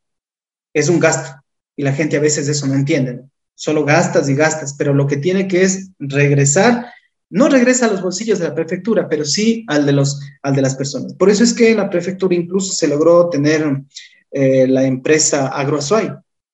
[0.73, 1.41] es un gasto.
[1.75, 3.21] Y la gente a veces eso no entiende.
[3.55, 6.87] Solo gastas y gastas, pero lo que tiene que es regresar,
[7.29, 10.61] no regresa a los bolsillos de la prefectura, pero sí al de, los, al de
[10.61, 11.13] las personas.
[11.15, 13.83] Por eso es que en la prefectura incluso se logró tener
[14.33, 16.11] eh, la empresa Agroazuay.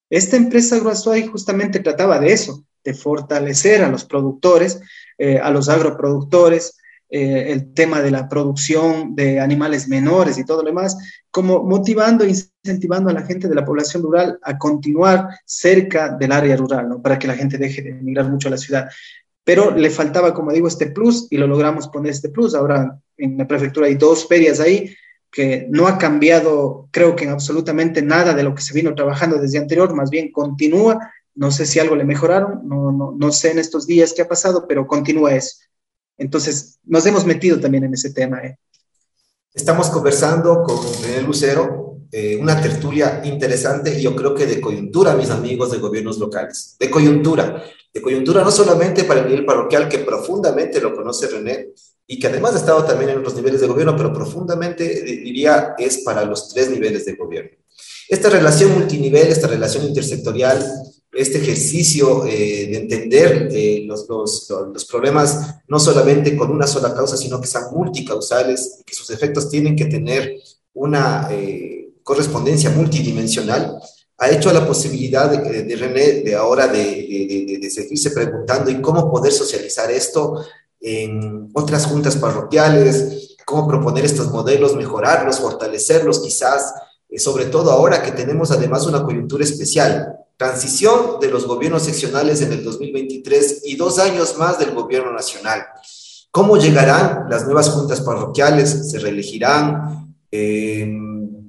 [0.09, 4.81] Esta empresa Agroazuay justamente trataba de eso, de fortalecer a los productores,
[5.17, 6.77] eh, a los agroproductores,
[7.09, 10.97] eh, el tema de la producción de animales menores y todo lo demás,
[11.31, 16.31] como motivando e incentivando a la gente de la población rural a continuar cerca del
[16.33, 17.01] área rural, ¿no?
[17.01, 18.89] para que la gente deje de emigrar mucho a la ciudad.
[19.43, 22.53] Pero le faltaba, como digo, este plus y lo logramos poner este plus.
[22.53, 24.93] Ahora en la prefectura hay dos ferias ahí,
[25.31, 29.37] que no ha cambiado, creo que en absolutamente nada de lo que se vino trabajando
[29.37, 31.11] desde anterior, más bien continúa.
[31.35, 34.27] No sé si algo le mejoraron, no, no, no sé en estos días qué ha
[34.27, 35.57] pasado, pero continúa eso.
[36.17, 38.39] Entonces, nos hemos metido también en ese tema.
[38.39, 38.57] ¿eh?
[39.53, 45.15] Estamos conversando con René Lucero, eh, una tertulia interesante y yo creo que de coyuntura,
[45.15, 47.63] mis amigos de gobiernos locales, de coyuntura,
[47.93, 51.69] de coyuntura no solamente para el nivel parroquial, que profundamente lo conoce René,
[52.11, 55.99] y que además ha estado también en otros niveles de gobierno, pero profundamente diría es
[55.99, 57.51] para los tres niveles de gobierno.
[58.09, 60.59] Esta relación multinivel, esta relación intersectorial,
[61.11, 66.95] este ejercicio eh, de entender eh, los, los, los, problemas no solamente con una sola
[66.95, 70.35] causa, sino que sean multicausales y que sus efectos tienen que tener
[70.73, 73.79] una eh, correspondencia multidimensional,
[74.17, 78.81] ha hecho la posibilidad de, de René de ahora de, de, de, seguirse preguntando y
[78.81, 80.43] cómo poder socializar esto
[80.79, 86.73] en otras juntas parroquiales, cómo proponer estos modelos, mejorarlos, fortalecerlos quizás,
[87.17, 92.53] sobre todo ahora que tenemos además una coyuntura especial transición de los gobiernos seccionales en
[92.53, 95.65] el 2023 y dos años más del gobierno nacional.
[96.31, 98.89] ¿Cómo llegarán las nuevas juntas parroquiales?
[98.89, 100.15] ¿Se reelegirán?
[100.31, 100.87] Eh,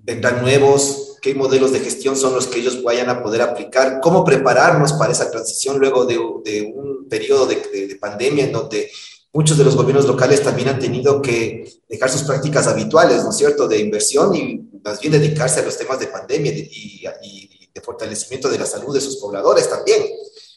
[0.03, 1.19] ¿Vendrán nuevos?
[1.23, 4.01] ¿Qué modelos de gestión son los que ellos vayan a poder aplicar?
[4.03, 8.53] ¿Cómo prepararnos para esa transición luego de, de un periodo de, de, de, pandemia en
[8.53, 8.91] donde
[9.33, 13.37] muchos de los gobiernos locales también han tenido que dejar sus prácticas habituales, ¿no es
[13.37, 17.05] cierto?, de inversión y más bien dedicarse a los temas de pandemia y,
[17.73, 20.03] de fortalecimiento de la salud de sus pobladores también.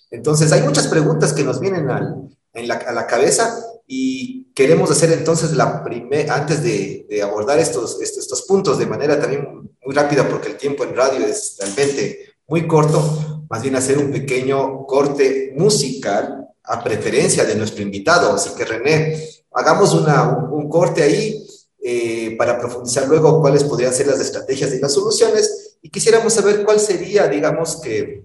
[0.10, 3.56] Entonces, hay muchas preguntas que nos vienen a la cabeza
[3.88, 8.86] y queremos hacer entonces la primera, antes de, de abordar estos, estos, estos, puntos de
[8.86, 13.76] manera también muy rápida, porque el tiempo en radio es realmente muy corto, más bien
[13.76, 18.34] hacer un pequeño corte musical a preferencia de nuestro invitado.
[18.34, 19.22] Así que René,
[19.54, 21.46] hagamos una, un, un corte ahí
[21.84, 26.64] eh, para profundizar luego cuáles podrían ser las estrategias y las soluciones y quisiéramos saber
[26.64, 28.24] cuál sería, digamos, que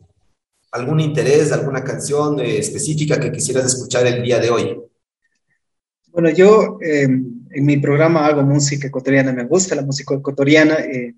[0.71, 4.81] algún interés, alguna canción eh, específica que quisieras escuchar el día de hoy.
[6.07, 10.77] Bueno, yo eh, en mi programa hago música ecuatoriana, me gusta la música ecuatoriana.
[10.77, 11.15] Eh,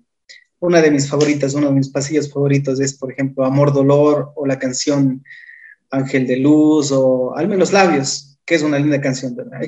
[0.59, 4.47] una de mis favoritas, uno de mis pasillos favoritos es, por ejemplo, Amor Dolor o
[4.47, 5.23] la canción
[5.91, 9.61] Ángel de Luz o Alme los Labios, que es una linda canción, ¿verdad?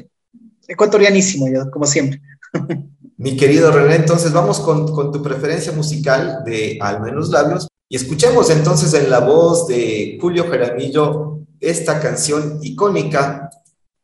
[0.68, 2.22] Ecuatorianísimo, como siempre.
[3.18, 7.68] Mi querido René, entonces vamos con, con tu preferencia musical de Alma en los Labios
[7.88, 13.50] y escuchemos entonces en la voz de Julio Jaramillo esta canción icónica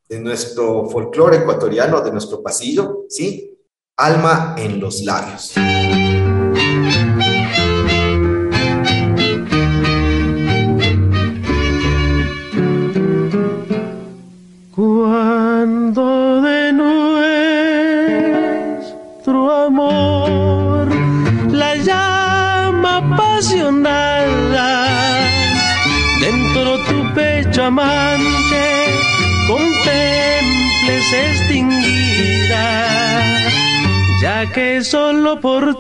[0.08, 3.58] de nuestro folclore ecuatoriano, de nuestro pasillo, ¿sí?
[3.98, 5.54] Alma en los Labios.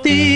[0.01, 0.28] Ti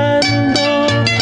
[0.00, 0.20] 感
[0.54, 1.19] 动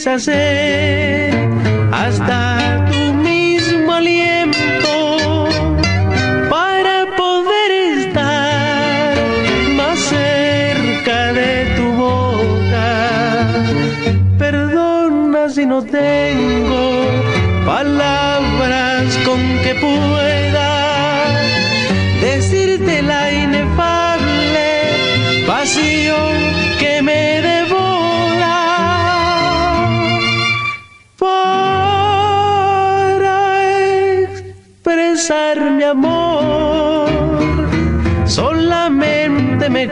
[0.00, 1.30] ser
[1.92, 2.89] hasta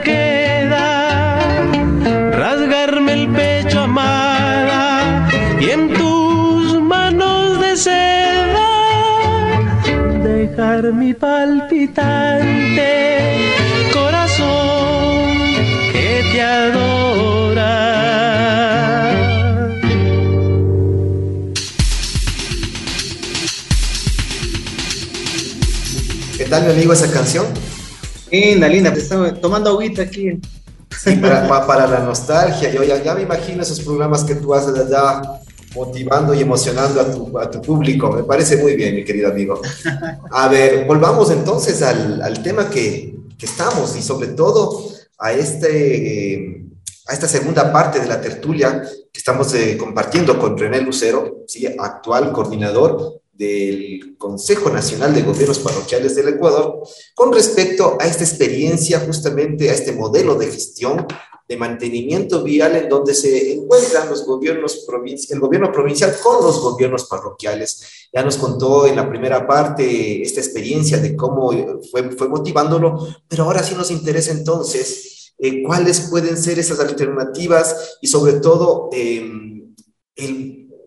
[0.01, 1.39] queda
[2.31, 5.27] rasgarme el pecho amada
[5.59, 8.69] y en tus manos de seda
[10.23, 12.91] dejar mi palpitante
[13.93, 15.35] corazón
[15.91, 17.75] que te adora.
[26.37, 27.45] ¿Qué tal mi amigo esa canción?
[28.31, 30.39] Linda, linda, te estaba tomando agüita aquí.
[31.03, 32.71] Sí, para, pa- para la nostalgia.
[32.71, 35.21] Yo ya, ya me imagino esos programas que tú haces allá
[35.75, 38.11] motivando y emocionando a tu, a tu público.
[38.11, 39.61] Me parece muy bien, mi querido amigo.
[40.31, 44.83] A ver, volvamos entonces al, al tema que, que estamos y sobre todo
[45.19, 46.65] a, este, eh,
[47.07, 51.67] a esta segunda parte de la tertulia que estamos eh, compartiendo con René Lucero, ¿sí?
[51.79, 56.83] actual coordinador del Consejo Nacional de Gobiernos Parroquiales del Ecuador,
[57.15, 61.07] con respecto a esta experiencia, justamente a este modelo de gestión
[61.47, 64.85] de mantenimiento vial en donde se encuentran los gobiernos
[65.29, 68.09] el gobierno provincial con los gobiernos parroquiales.
[68.13, 71.51] Ya nos contó en la primera parte esta experiencia de cómo
[71.89, 77.97] fue, fue motivándolo, pero ahora sí nos interesa entonces eh, cuáles pueden ser esas alternativas
[78.01, 79.75] y sobre todo el,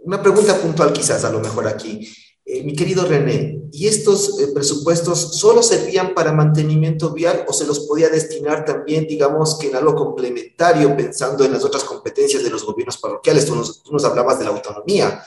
[0.05, 2.12] una pregunta puntual quizás a lo mejor aquí.
[2.53, 7.67] Eh, mi querido René, ¿y estos eh, presupuestos solo servían para mantenimiento vial o se
[7.67, 12.51] los podía destinar también, digamos, que en algo complementario, pensando en las otras competencias de
[12.51, 13.47] los gobiernos parroquiales?
[13.47, 15.25] Tú nos, hablabas de la autonomía,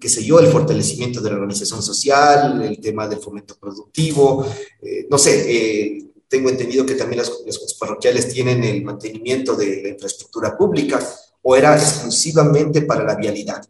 [0.00, 4.46] qué sé yo, el fortalecimiento de la organización social, el tema del fomento productivo,
[4.80, 10.56] eh, no sé, tengo entendido que también las parroquiales tienen el mantenimiento de la infraestructura
[10.56, 11.06] pública
[11.42, 13.62] o era exclusivamente para la vialidad.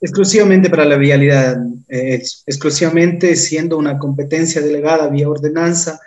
[0.00, 1.56] Exclusivamente para la vialidad,
[1.88, 6.00] eh, exclusivamente siendo una competencia delegada vía ordenanza,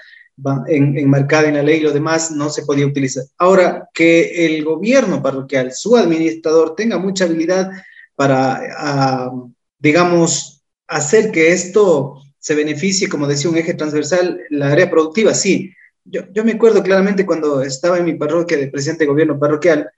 [0.68, 3.24] enmarcada en la ley y lo demás no se podía utilizar.
[3.38, 7.70] Ahora, que el gobierno parroquial, su administrador, tenga mucha habilidad
[8.16, 9.30] para,
[9.78, 15.74] digamos, hacer que esto se beneficie, como decía, un eje transversal, la área productiva, sí.
[16.04, 19.90] Yo, me acuerdo claramente cuando estaba en mi parroquia de presidente de gobierno parroquial,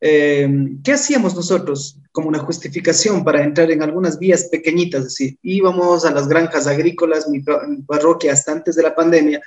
[0.00, 0.48] eh,
[0.82, 5.00] ¿qué hacíamos nosotros como una justificación para entrar en algunas vías pequeñitas?
[5.00, 7.40] Es decir, íbamos a las granjas agrícolas, mi,
[7.86, 9.40] parroquia hasta antes de la pandemia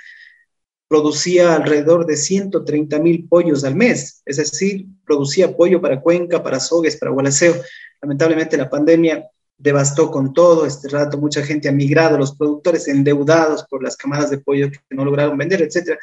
[0.88, 6.62] producía alrededor de 130 mil pollos al mes, es decir, producía pollo para Cuenca, para
[6.62, 7.56] Sogues, para Gualaceo.
[8.02, 13.66] Lamentablemente la pandemia devastó con todo, este rato mucha gente ha migrado, los productores endeudados
[13.66, 16.00] por las camadas de pollo que no lograron vender, etcétera.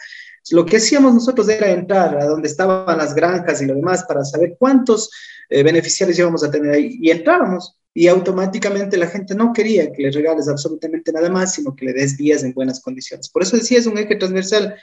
[0.51, 4.25] Lo que hacíamos nosotros era entrar a donde estaban las granjas y lo demás para
[4.25, 5.11] saber cuántos
[5.49, 6.99] eh, beneficiarios íbamos a tener ahí.
[7.01, 11.75] Y entrábamos y automáticamente la gente no quería que le regales absolutamente nada más, sino
[11.75, 13.29] que le des vías en buenas condiciones.
[13.29, 14.75] Por eso decía, es un eje transversal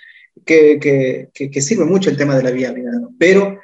[0.46, 3.14] que, que, que, que sirve mucho el tema de la viabilidad, ¿no?
[3.20, 3.60] pero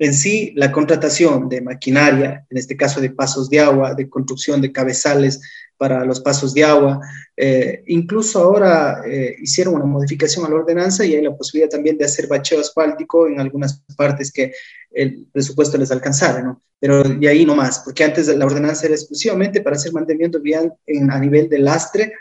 [0.00, 4.62] en sí la contratación de maquinaria, en este caso de pasos de agua, de construcción
[4.62, 5.42] de cabezales
[5.76, 7.00] para los pasos de agua,
[7.36, 11.98] eh, incluso ahora eh, hicieron una modificación a la ordenanza y hay la posibilidad también
[11.98, 14.54] de hacer bacheo asfáltico en algunas partes que
[14.90, 16.62] el presupuesto les alcanzara, ¿no?
[16.78, 20.72] Pero de ahí no más, porque antes la ordenanza era exclusivamente para hacer mantenimiento vial
[21.10, 22.14] a nivel de lastre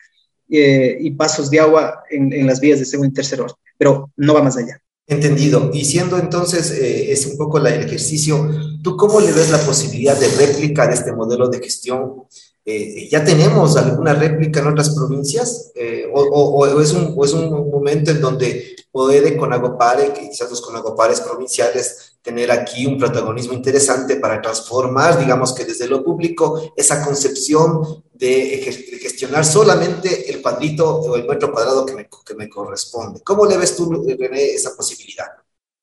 [0.50, 4.12] eh, y pasos de agua en, en las vías de segundo y tercer orden, pero
[4.18, 4.82] no va más allá.
[5.10, 5.72] Entendido.
[5.74, 8.48] Y siendo entonces eh, es un poco la, el ejercicio,
[8.84, 12.24] ¿tú cómo le ves la posibilidad de réplica de este modelo de gestión?
[12.64, 15.72] Eh, ¿Ya tenemos alguna réplica en otras provincias?
[15.74, 20.50] Eh, o, o, o, es un, ¿O es un momento en donde puede Conagopare, quizás
[20.50, 26.74] los Conagopares provinciales, tener aquí un protagonismo interesante para transformar, digamos que desde lo público,
[26.76, 32.50] esa concepción de gestionar solamente el cuadrito o el metro cuadrado que me, que me
[32.50, 33.22] corresponde.
[33.24, 35.28] ¿Cómo le ves tú, esa posibilidad?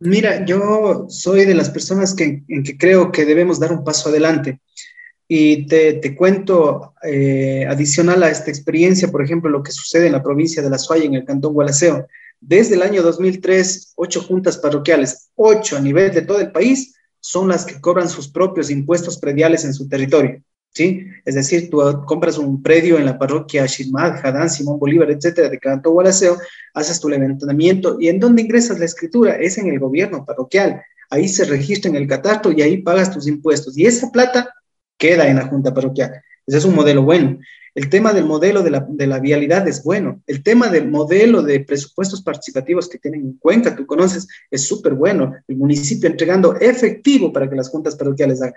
[0.01, 4.11] Mira, yo soy de las personas que, en que creo que debemos dar un paso
[4.11, 4.61] adelante.
[5.27, 10.12] Y te, te cuento, eh, adicional a esta experiencia, por ejemplo, lo que sucede en
[10.12, 12.07] la provincia de La Suaya, en el cantón Gualaceo.
[12.38, 17.49] Desde el año 2003, ocho juntas parroquiales, ocho a nivel de todo el país, son
[17.49, 20.42] las que cobran sus propios impuestos prediales en su territorio.
[20.76, 21.06] ¿Sí?
[21.24, 25.58] Es decir, tú compras un predio en la parroquia Shirmad, Jadán, Simón Bolívar, etcétera, de
[25.58, 26.36] Cantón Gualaceo,
[26.74, 29.36] haces tu levantamiento y ¿en dónde ingresas la escritura?
[29.36, 30.82] Es en el gobierno parroquial.
[31.09, 33.78] Ahí se registra en el catastro y ahí pagas tus impuestos.
[33.78, 34.53] Y esa plata
[34.98, 36.20] queda en la junta parroquial.
[36.46, 37.38] Ese es un modelo bueno.
[37.74, 40.22] El tema del modelo de la, de la, vialidad es bueno.
[40.26, 44.94] El tema del modelo de presupuestos participativos que tienen en Cuenca, tú conoces, es súper
[44.94, 45.34] bueno.
[45.48, 48.55] El municipio entregando efectivo para que las juntas parroquiales hagan.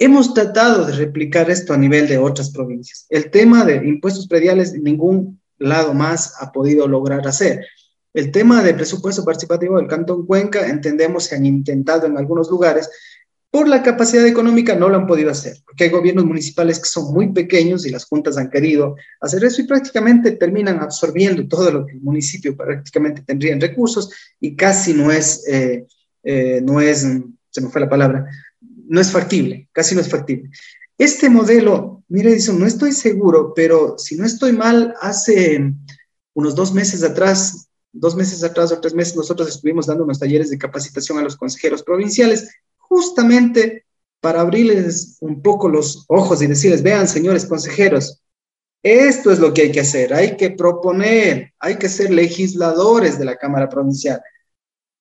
[0.00, 3.06] Hemos tratado de replicar esto a nivel de otras provincias.
[3.08, 7.66] El tema de impuestos prediales, ningún lado más ha podido lograr hacer.
[8.14, 12.88] El tema de presupuesto participativo del Cantón Cuenca, entendemos, se han intentado en algunos lugares,
[13.50, 17.12] por la capacidad económica no lo han podido hacer, porque hay gobiernos municipales que son
[17.12, 21.86] muy pequeños y las juntas han querido hacer eso y prácticamente terminan absorbiendo todo lo
[21.86, 25.86] que el municipio prácticamente tendría en recursos y casi no es, eh,
[26.22, 27.06] eh, no es,
[27.50, 28.26] se me fue la palabra,
[28.88, 30.50] no es factible, casi no es factible.
[30.96, 35.72] Este modelo, mire, Edison, no estoy seguro, pero si no estoy mal, hace
[36.34, 40.50] unos dos meses atrás, dos meses atrás o tres meses, nosotros estuvimos dando unos talleres
[40.50, 43.84] de capacitación a los consejeros provinciales justamente
[44.20, 48.20] para abrirles un poco los ojos y decirles, vean, señores consejeros,
[48.82, 53.24] esto es lo que hay que hacer, hay que proponer, hay que ser legisladores de
[53.24, 54.20] la Cámara Provincial.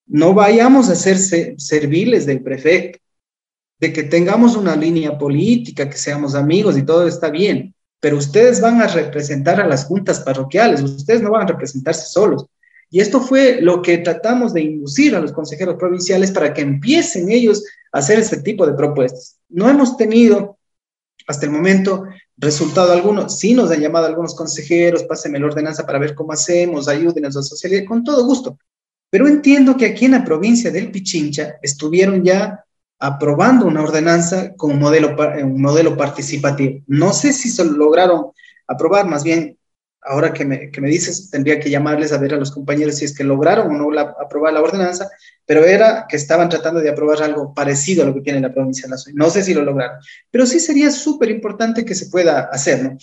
[0.05, 1.17] No vayamos a ser
[1.59, 2.99] serviles del prefecto,
[3.79, 8.61] de que tengamos una línea política, que seamos amigos y todo está bien, pero ustedes
[8.61, 12.45] van a representar a las juntas parroquiales, ustedes no van a representarse solos.
[12.89, 17.29] Y esto fue lo que tratamos de inducir a los consejeros provinciales para que empiecen
[17.29, 19.37] ellos a hacer este tipo de propuestas.
[19.49, 20.57] No hemos tenido
[21.27, 22.05] hasta el momento
[22.37, 23.29] resultado alguno.
[23.29, 27.41] Sí nos han llamado algunos consejeros, pásenme la ordenanza para ver cómo hacemos, ayúdenos a
[27.41, 28.57] socializar, con todo gusto.
[29.09, 32.63] Pero entiendo que aquí en la provincia del Pichincha estuvieron ya
[32.99, 36.81] aprobando una ordenanza con un modelo, un modelo participativo.
[36.87, 38.31] No sé si se lograron
[38.67, 39.57] aprobar, más bien
[40.01, 43.05] ahora que me, que me, dices, tendría que llamarles a ver a los compañeros si
[43.05, 45.09] es que lograron o no la, aprobar la ordenanza,
[45.45, 48.85] pero era que estaban tratando de aprobar algo parecido a lo que tiene la provincia
[48.85, 49.13] de la Soy.
[49.13, 49.97] No sé si lo lograron,
[50.31, 52.97] pero sí sería súper importante que se pueda hacer, ¿no?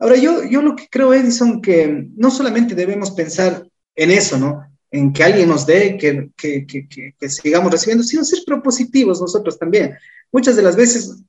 [0.00, 4.67] Ahora, yo, yo lo que creo, Edison, que no solamente debemos pensar en eso, ¿no?
[4.90, 9.58] En que alguien nos dé, que, que, que, que sigamos recibiendo, sino ser propositivos nosotros
[9.58, 9.94] también.
[10.32, 11.22] Muchas de las veces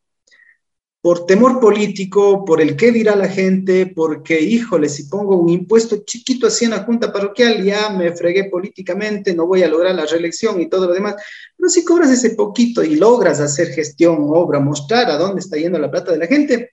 [1.01, 6.03] por temor político, por el qué dirá la gente, porque, híjole, si pongo un impuesto
[6.05, 10.05] chiquito así en la junta parroquial, ya me fregué políticamente, no voy a lograr la
[10.05, 11.16] reelección y todo lo demás.
[11.55, 15.80] Pero si cobras ese poquito y logras hacer gestión, obra, mostrar a dónde está yendo
[15.80, 16.72] la plata de la gente,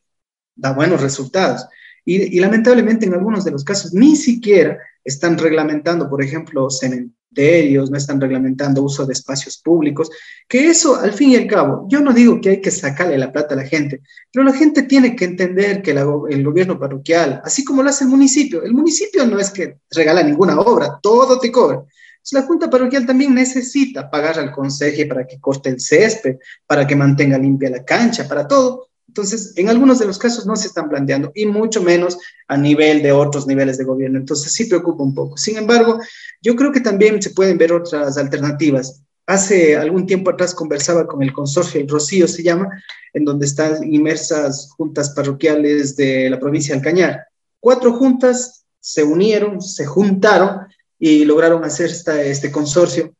[0.56, 1.64] da buenos resultados.
[2.08, 8.20] Y, lamentablemente en algunos de los casos ni siquiera están reglamentando, por ejemplo, no están
[8.20, 10.08] reglamentando uso de espacios públicos,
[10.48, 13.32] que eso, al fin y al cabo, yo no digo que hay que sacarle la
[13.32, 14.00] plata a la gente,
[14.32, 18.10] pero la gente tiene que entender que el gobierno parroquial, así como lo hace el
[18.10, 21.82] municipio, el municipio no es que regala ninguna obra, todo te cobra.
[22.32, 26.36] La Junta Parroquial también necesita pagar al consejo para que corte el césped,
[26.66, 28.88] para que mantenga limpia la cancha, para todo.
[29.08, 33.02] Entonces, en algunos de los casos no se están planteando y mucho menos a nivel
[33.02, 34.18] de otros niveles de gobierno.
[34.18, 35.36] Entonces, sí preocupa un poco.
[35.36, 36.00] Sin embargo,
[36.42, 39.02] yo creo que también se pueden ver otras alternativas.
[39.26, 42.68] Hace algún tiempo atrás conversaba con el consorcio, el Rocío se llama,
[43.12, 47.26] en donde están inmersas juntas parroquiales de la provincia de Alcañar.
[47.58, 50.60] Cuatro juntas se unieron, se juntaron
[50.98, 53.14] y lograron hacer este consorcio.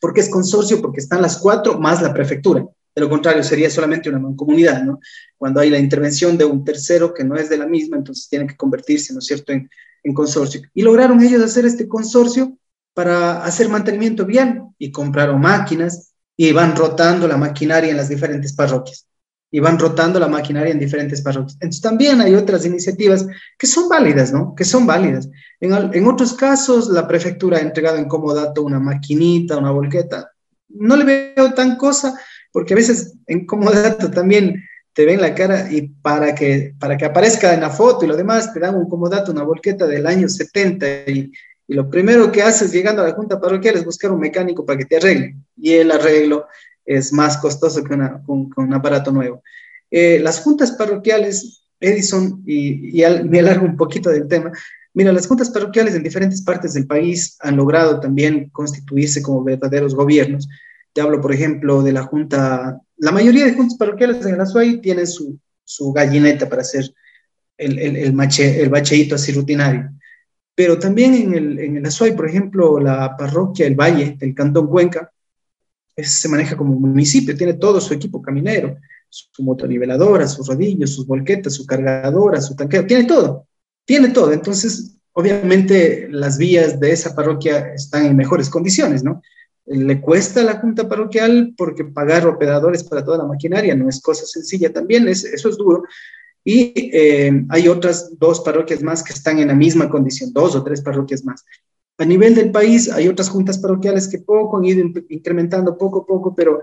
[0.00, 0.80] ¿Por qué es consorcio?
[0.80, 2.66] Porque están las cuatro más la prefectura.
[2.94, 5.00] De lo contrario, sería solamente una mancomunidad, ¿no?
[5.36, 8.46] Cuando hay la intervención de un tercero que no es de la misma, entonces tiene
[8.46, 9.70] que convertirse, ¿no es cierto?, en,
[10.02, 10.62] en consorcio.
[10.74, 12.58] Y lograron ellos hacer este consorcio
[12.94, 18.52] para hacer mantenimiento vial y compraron máquinas y van rotando la maquinaria en las diferentes
[18.52, 19.06] parroquias.
[19.52, 21.54] Y van rotando la maquinaria en diferentes parroquias.
[21.54, 23.26] Entonces también hay otras iniciativas
[23.58, 24.54] que son válidas, ¿no?
[24.54, 25.28] Que son válidas.
[25.58, 30.30] En, en otros casos, la prefectura ha entregado en comodato una maquinita, una volqueta.
[30.68, 32.16] No le veo tan cosa,
[32.52, 37.04] porque a veces en comodato también te ven la cara y para que, para que
[37.04, 40.28] aparezca en la foto y lo demás, te dan un comodato, una volqueta del año
[40.28, 41.32] 70 y,
[41.68, 44.78] y, lo primero que haces llegando a la junta parroquial es buscar un mecánico para
[44.78, 46.46] que te arregle y el arreglo
[46.84, 49.42] es más costoso que, una, con, un aparato nuevo.
[49.90, 54.50] Eh, las juntas parroquiales, Edison, y, y me alargo un poquito del tema,
[54.92, 59.94] mira, las juntas parroquiales en diferentes partes del país han logrado también constituirse como verdaderos
[59.94, 60.48] gobiernos
[60.92, 65.06] te hablo, por ejemplo, de la junta, la mayoría de juntas parroquiales en Azuay tienen
[65.06, 66.92] su, su gallineta para hacer
[67.56, 69.90] el, el, el, mache, el así rutinario.
[70.54, 75.10] Pero también en el, en Azuay, por ejemplo, la parroquia El Valle del Cantón Cuenca
[75.96, 78.78] se maneja como municipio, tiene todo su equipo caminero,
[79.08, 83.46] su motoniveladora, sus rodillos, sus volquetas, su cargadora, su tanqueo, tiene todo,
[83.84, 84.32] tiene todo.
[84.32, 89.20] Entonces, obviamente las vías de esa parroquia están en mejores condiciones, ¿no?
[89.70, 94.00] Le cuesta a la junta parroquial porque pagar operadores para toda la maquinaria no es
[94.00, 95.84] cosa sencilla también, es, eso es duro.
[96.44, 100.64] Y eh, hay otras dos parroquias más que están en la misma condición, dos o
[100.64, 101.44] tres parroquias más.
[101.98, 106.06] A nivel del país hay otras juntas parroquiales que poco han ido incrementando poco a
[106.06, 106.60] poco, pero,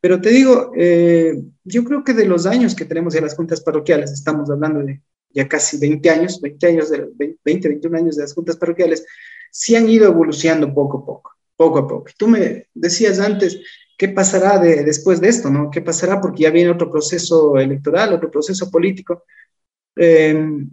[0.00, 3.60] pero te digo, eh, yo creo que de los años que tenemos ya las juntas
[3.60, 5.02] parroquiales, estamos hablando de
[5.34, 7.08] ya casi 20 años, 20 años, de,
[7.44, 9.04] 20, 21 años de las juntas parroquiales,
[9.50, 12.10] sí han ido evolucionando poco a poco poco a poco.
[12.16, 13.60] Tú me decías antes
[13.98, 15.50] ¿qué pasará de, después de esto?
[15.50, 15.70] ¿no?
[15.70, 16.20] ¿Qué pasará?
[16.20, 19.24] Porque ya viene otro proceso electoral, otro proceso político.
[19.96, 20.70] Em,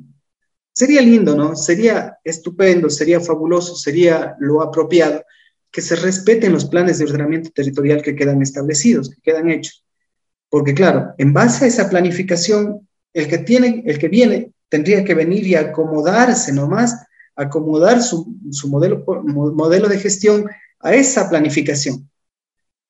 [0.71, 1.55] sería lindo, ¿no?
[1.55, 5.23] Sería estupendo, sería fabuloso, sería lo apropiado
[5.71, 9.83] que se respeten los planes de ordenamiento territorial que quedan establecidos, que quedan hechos.
[10.47, 15.15] Porque claro, en base a esa planificación, el que tiene, el que viene, tendría que
[15.15, 17.05] venir y acomodarse nomás,
[17.35, 20.45] acomodar su, modelo de gestión
[20.85, 22.07] a esa planificación.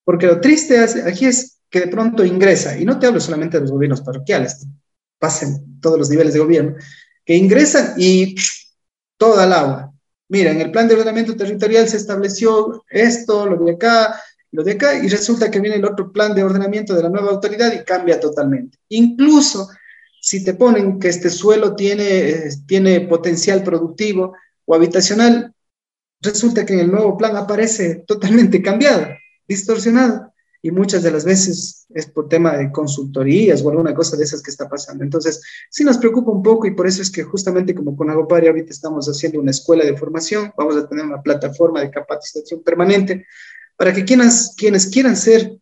[0.04, 3.62] Porque lo triste aquí es que de pronto ingresa, y no te hablo solamente de
[3.62, 4.68] los gobiernos parroquiales,
[5.18, 6.76] pasen todos los niveles de gobierno,
[7.26, 8.36] que ingresan y
[9.18, 9.94] toda el agua.
[10.28, 14.22] Mira, en el plan de ordenamiento territorial se estableció esto, lo de acá,
[14.52, 17.32] lo de acá, y resulta que viene el otro plan de ordenamiento de la nueva
[17.32, 18.78] autoridad y cambia totalmente.
[18.90, 19.70] Incluso
[20.20, 24.34] si te ponen que este suelo tiene, eh, tiene potencial productivo
[24.66, 25.55] o habitacional,
[26.22, 29.08] resulta que en el nuevo plan aparece totalmente cambiado,
[29.48, 30.34] distorsionado
[30.66, 34.42] y muchas de las veces es por tema de consultorías o alguna cosa de esas
[34.42, 35.04] que está pasando.
[35.04, 35.40] Entonces,
[35.70, 38.72] sí nos preocupa un poco y por eso es que justamente como con Agopari ahorita
[38.72, 43.28] estamos haciendo una escuela de formación, vamos a tener una plataforma de capacitación permanente
[43.78, 45.60] para que quienes, quienes quieran ser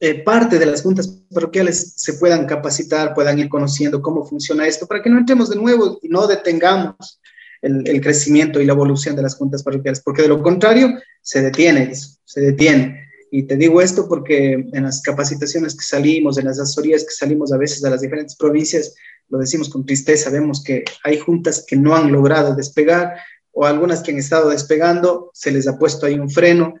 [0.00, 4.88] eh, parte de las juntas parroquiales se puedan capacitar, puedan ir conociendo cómo funciona esto,
[4.88, 7.20] para que no entremos de nuevo y no detengamos
[7.64, 11.92] el, crecimiento y la evolución de las juntas parroquiales, porque de lo contrario se detiene
[12.24, 13.08] se detiene.
[13.30, 17.52] Y te digo esto porque en las capacitaciones que salimos, en las asesorías que salimos
[17.52, 18.94] a veces a las diferentes provincias,
[19.28, 23.14] lo decimos con tristeza, vemos que hay juntas que no han logrado despegar
[23.52, 26.74] o algunas que han estado despegando, se les ha puesto ahí un freno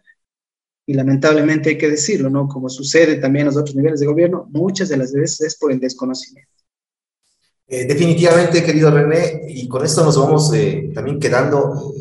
[0.86, 2.46] y lamentablemente hay que decirlo, ¿no?
[2.46, 5.72] Como sucede también en los otros niveles de gobierno, muchas de las veces es por
[5.72, 6.63] el desconocimiento.
[7.66, 11.94] Eh, definitivamente, querido René, y con esto nos vamos eh, también quedando,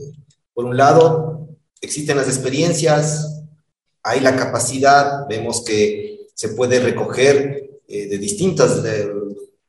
[0.53, 1.47] por un lado,
[1.79, 3.43] existen las experiencias,
[4.01, 8.83] hay la capacidad, vemos que se puede recoger eh, de distintos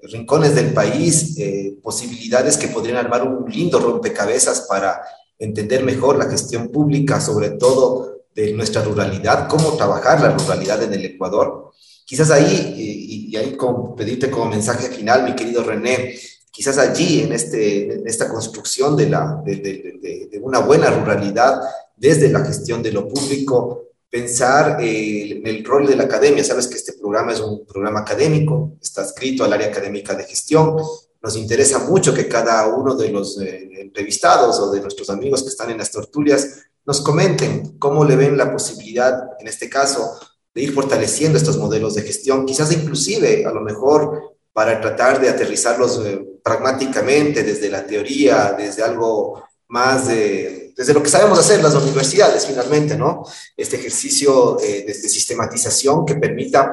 [0.01, 1.37] rincones del país
[1.83, 5.01] posibilidades que podrían armar un lindo rompecabezas para
[5.39, 10.93] entender mejor la gestión pública, sobre todo de nuestra ruralidad, cómo trabajar la ruralidad en
[10.93, 11.73] el Ecuador.
[12.05, 16.15] Quizás ahí, y, y ahí con, pedirte como mensaje final, mi querido René,
[16.51, 21.61] quizás allí, en, este, en esta construcción de, la, de, de, de, una buena ruralidad
[21.97, 26.45] desde la gestión de lo público, pensar eh, en el rol de la academia.
[26.45, 30.77] Sabes que este programa es un programa académico, está escrito al área académica de gestión.
[31.21, 35.49] Nos interesa mucho que cada uno de los eh, entrevistados o de nuestros amigos que
[35.49, 40.19] están en las tertulias nos comenten cómo le ven la posibilidad, en este caso,
[40.55, 45.29] de ir fortaleciendo estos modelos de gestión, quizás inclusive a lo mejor para tratar de
[45.29, 51.63] aterrizarlos eh, pragmáticamente desde la teoría, desde algo más de desde lo que sabemos hacer
[51.63, 53.25] las universidades, finalmente, ¿no?
[53.57, 56.73] Este ejercicio eh, de, sistematización que permita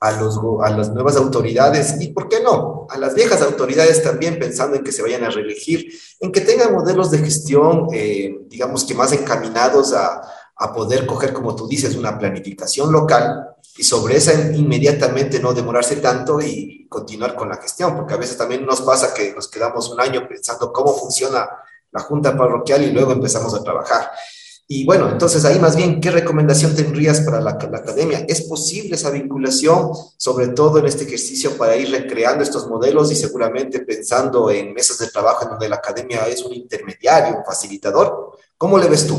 [0.00, 4.38] a, los, a las nuevas autoridades y, ¿por qué no?, a las viejas autoridades también
[4.38, 8.84] pensando en que se vayan a reelegir, en que tengan modelos de gestión, eh, digamos
[8.84, 10.22] que más encaminados a,
[10.60, 15.96] a poder coger, como tú dices, una planificación local y sobre esa inmediatamente no demorarse
[15.96, 19.88] tanto y continuar con la gestión, porque a veces también nos pasa que nos quedamos
[19.88, 21.48] un año pensando cómo funciona
[21.90, 24.10] la junta parroquial y luego empezamos a trabajar.
[24.68, 28.26] Y bueno, entonces ahí más bien, ¿qué recomendación tendrías para la, academia?
[28.28, 33.16] ¿Es posible esa vinculación, sobre todo en este ejercicio, para ir recreando estos modelos y
[33.16, 38.38] seguramente pensando en mesas de trabajo en donde la academia es un intermediario, un facilitador?
[38.58, 39.18] ¿Cómo le ves tú?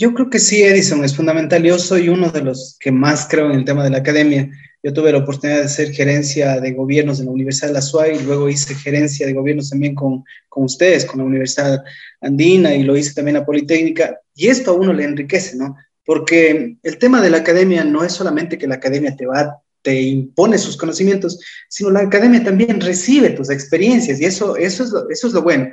[0.00, 1.64] Yo creo que sí, Edison, es fundamental.
[1.64, 4.48] Yo soy uno de los que más creo en el tema de la academia.
[4.80, 8.16] Yo tuve la oportunidad de ser gerencia de gobiernos en la Universidad de la SUAY
[8.16, 11.82] y luego hice gerencia de gobiernos también con, con ustedes, con la Universidad
[12.20, 14.20] Andina y lo hice también a Politécnica.
[14.36, 15.76] Y esto a uno le enriquece, ¿no?
[16.04, 20.00] Porque el tema de la academia no es solamente que la academia te va, te
[20.00, 25.10] impone sus conocimientos, sino la academia también recibe tus experiencias y eso, eso, es, lo,
[25.10, 25.70] eso es lo bueno.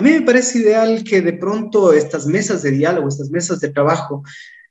[0.00, 3.68] A mí me parece ideal que de pronto estas mesas de diálogo, estas mesas de
[3.68, 4.22] trabajo,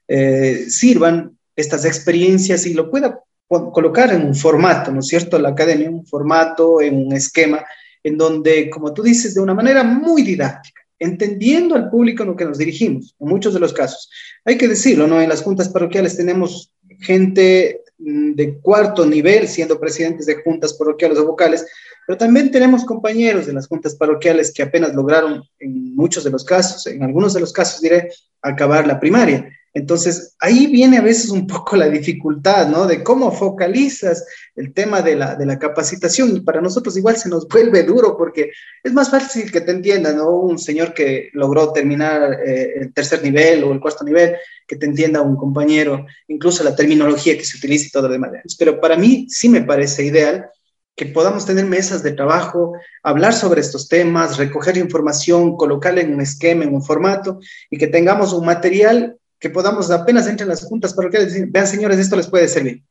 [0.07, 5.37] eh, sirvan estas experiencias y lo pueda colocar en un formato, ¿no es cierto?
[5.37, 7.63] La academia, un formato, en un esquema,
[8.01, 12.35] en donde, como tú dices, de una manera muy didáctica, entendiendo al público en lo
[12.35, 14.09] que nos dirigimos, en muchos de los casos.
[14.45, 15.21] Hay que decirlo, ¿no?
[15.21, 16.71] En las juntas parroquiales tenemos
[17.01, 21.65] gente de cuarto nivel siendo presidentes de juntas parroquiales o vocales,
[22.07, 26.43] pero también tenemos compañeros de las juntas parroquiales que apenas lograron, en muchos de los
[26.43, 28.09] casos, en algunos de los casos diré,
[28.41, 29.47] acabar la primaria.
[29.73, 32.87] Entonces, ahí viene a veces un poco la dificultad, ¿no?
[32.87, 36.35] De cómo focalizas el tema de la, de la capacitación.
[36.35, 38.51] Y para nosotros igual se nos vuelve duro porque
[38.83, 40.31] es más fácil que te entienda, ¿no?
[40.31, 44.35] Un señor que logró terminar eh, el tercer nivel o el cuarto nivel,
[44.67, 48.31] que te entienda un compañero, incluso la terminología que se utiliza y todo lo demás.
[48.57, 50.49] Pero para mí sí me parece ideal
[50.95, 56.19] que podamos tener mesas de trabajo, hablar sobre estos temas, recoger información, colocarla en un
[56.19, 57.39] esquema, en un formato
[57.69, 61.97] y que tengamos un material que podamos apenas entre las juntas parroquiales decir, vean señores,
[61.99, 62.83] esto les puede servir,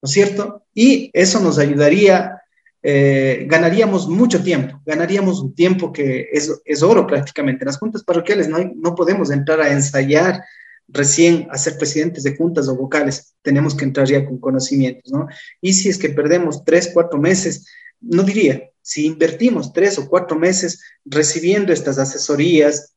[0.00, 0.64] ¿no es cierto?
[0.72, 2.42] Y eso nos ayudaría,
[2.82, 7.64] eh, ganaríamos mucho tiempo, ganaríamos un tiempo que es, es oro prácticamente.
[7.64, 10.42] En las juntas parroquiales no, no podemos entrar a ensayar
[10.88, 15.26] recién a ser presidentes de juntas o vocales, tenemos que entrar ya con conocimientos, ¿no?
[15.60, 17.66] Y si es que perdemos tres, cuatro meses,
[18.00, 22.94] no diría, si invertimos tres o cuatro meses recibiendo estas asesorías,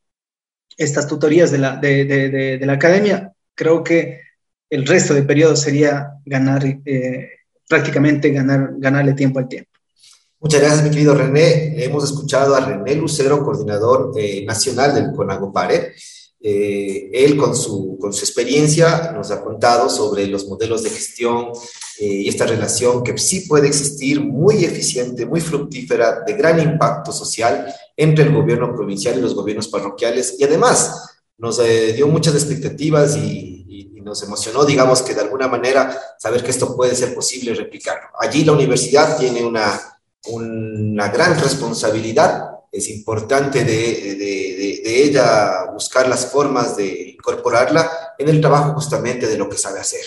[0.76, 4.20] estas tutorías de la, de, de, de, la academia, creo que
[4.68, 7.30] el resto del periodo sería ganar, eh,
[7.68, 9.70] prácticamente ganar, ganarle tiempo al tiempo.
[10.38, 11.82] Muchas gracias, mi querido René.
[11.82, 15.94] Hemos escuchado a René Lucero, coordinador eh, nacional del CONAGOPARE.
[16.38, 21.48] Eh, él con su, con su experiencia nos ha contado sobre los modelos de gestión
[21.98, 27.10] eh, y esta relación que sí puede existir muy eficiente, muy fructífera, de gran impacto
[27.10, 27.66] social
[27.96, 30.36] entre el gobierno provincial y los gobiernos parroquiales.
[30.38, 33.54] Y además nos eh, dio muchas expectativas y,
[34.06, 38.06] nos emocionó, digamos, que de alguna manera saber que esto puede ser posible replicarlo.
[38.20, 39.80] Allí la universidad tiene una,
[40.28, 48.28] una gran responsabilidad es importante de, de, de, ella buscar las formas de incorporarla en
[48.28, 50.02] el trabajo justamente de lo que sabe hacer.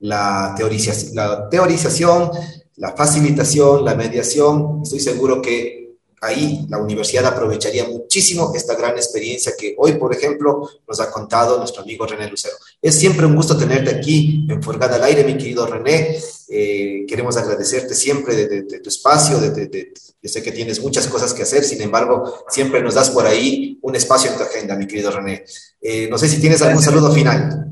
[0.00, 2.30] La teorización, la, teorización,
[2.76, 5.79] la facilitación, la mediación, estoy seguro que
[6.20, 11.58] ahí la universidad aprovecharía muchísimo esta gran experiencia que hoy, por ejemplo, nos ha contado
[11.58, 12.56] nuestro amigo René Lucero.
[12.80, 16.18] Es siempre un gusto tenerte aquí en Forgada al Aire, mi querido René.
[16.48, 19.92] Eh, queremos agradecerte siempre de, de, tu espacio, de,
[20.22, 23.78] yo sé que tienes muchas cosas que hacer, sin embargo, siempre nos das por ahí
[23.82, 25.44] un espacio en tu agenda, mi querido René.
[25.80, 27.66] Eh, no sé si tienes algún saludo final.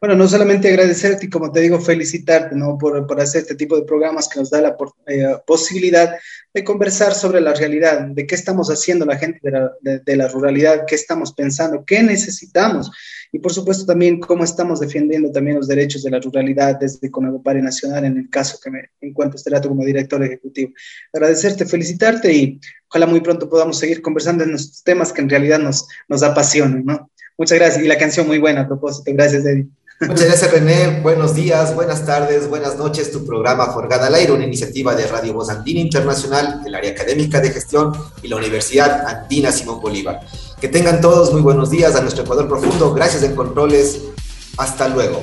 [0.00, 2.78] Bueno, no solamente agradecerte y como te digo, felicitarte ¿no?
[2.78, 6.14] por, por hacer este tipo de programas que nos da la eh, posibilidad
[6.52, 10.16] de conversar sobre la realidad, de qué estamos haciendo la gente de la, de, de
[10.16, 12.90] la, ruralidad, qué estamos pensando, qué necesitamos
[13.32, 17.60] y por supuesto también cómo estamos defendiendo también los derechos de la ruralidad desde Conagopare
[17.60, 20.72] Nacional en el caso que me encuentro este rato como director ejecutivo.
[21.12, 25.58] Agradecerte, felicitarte y ojalá muy pronto podamos seguir conversando en estos temas que en realidad
[25.58, 27.10] nos, nos apasionan, ¿no?
[27.38, 29.10] Muchas gracias y la canción muy buena a propósito.
[29.14, 29.66] Gracias, Eddie.
[30.00, 31.00] Muchas gracias, René.
[31.00, 33.10] Buenos días, buenas tardes, buenas noches.
[33.10, 37.40] Tu programa Forgada al Aire, una iniciativa de Radio Voz Andina Internacional, el área académica
[37.40, 40.20] de gestión y la Universidad Andina Simón Bolívar.
[40.60, 42.92] Que tengan todos muy buenos días a nuestro Ecuador profundo.
[42.92, 44.02] Gracias en controles.
[44.58, 45.22] Hasta luego.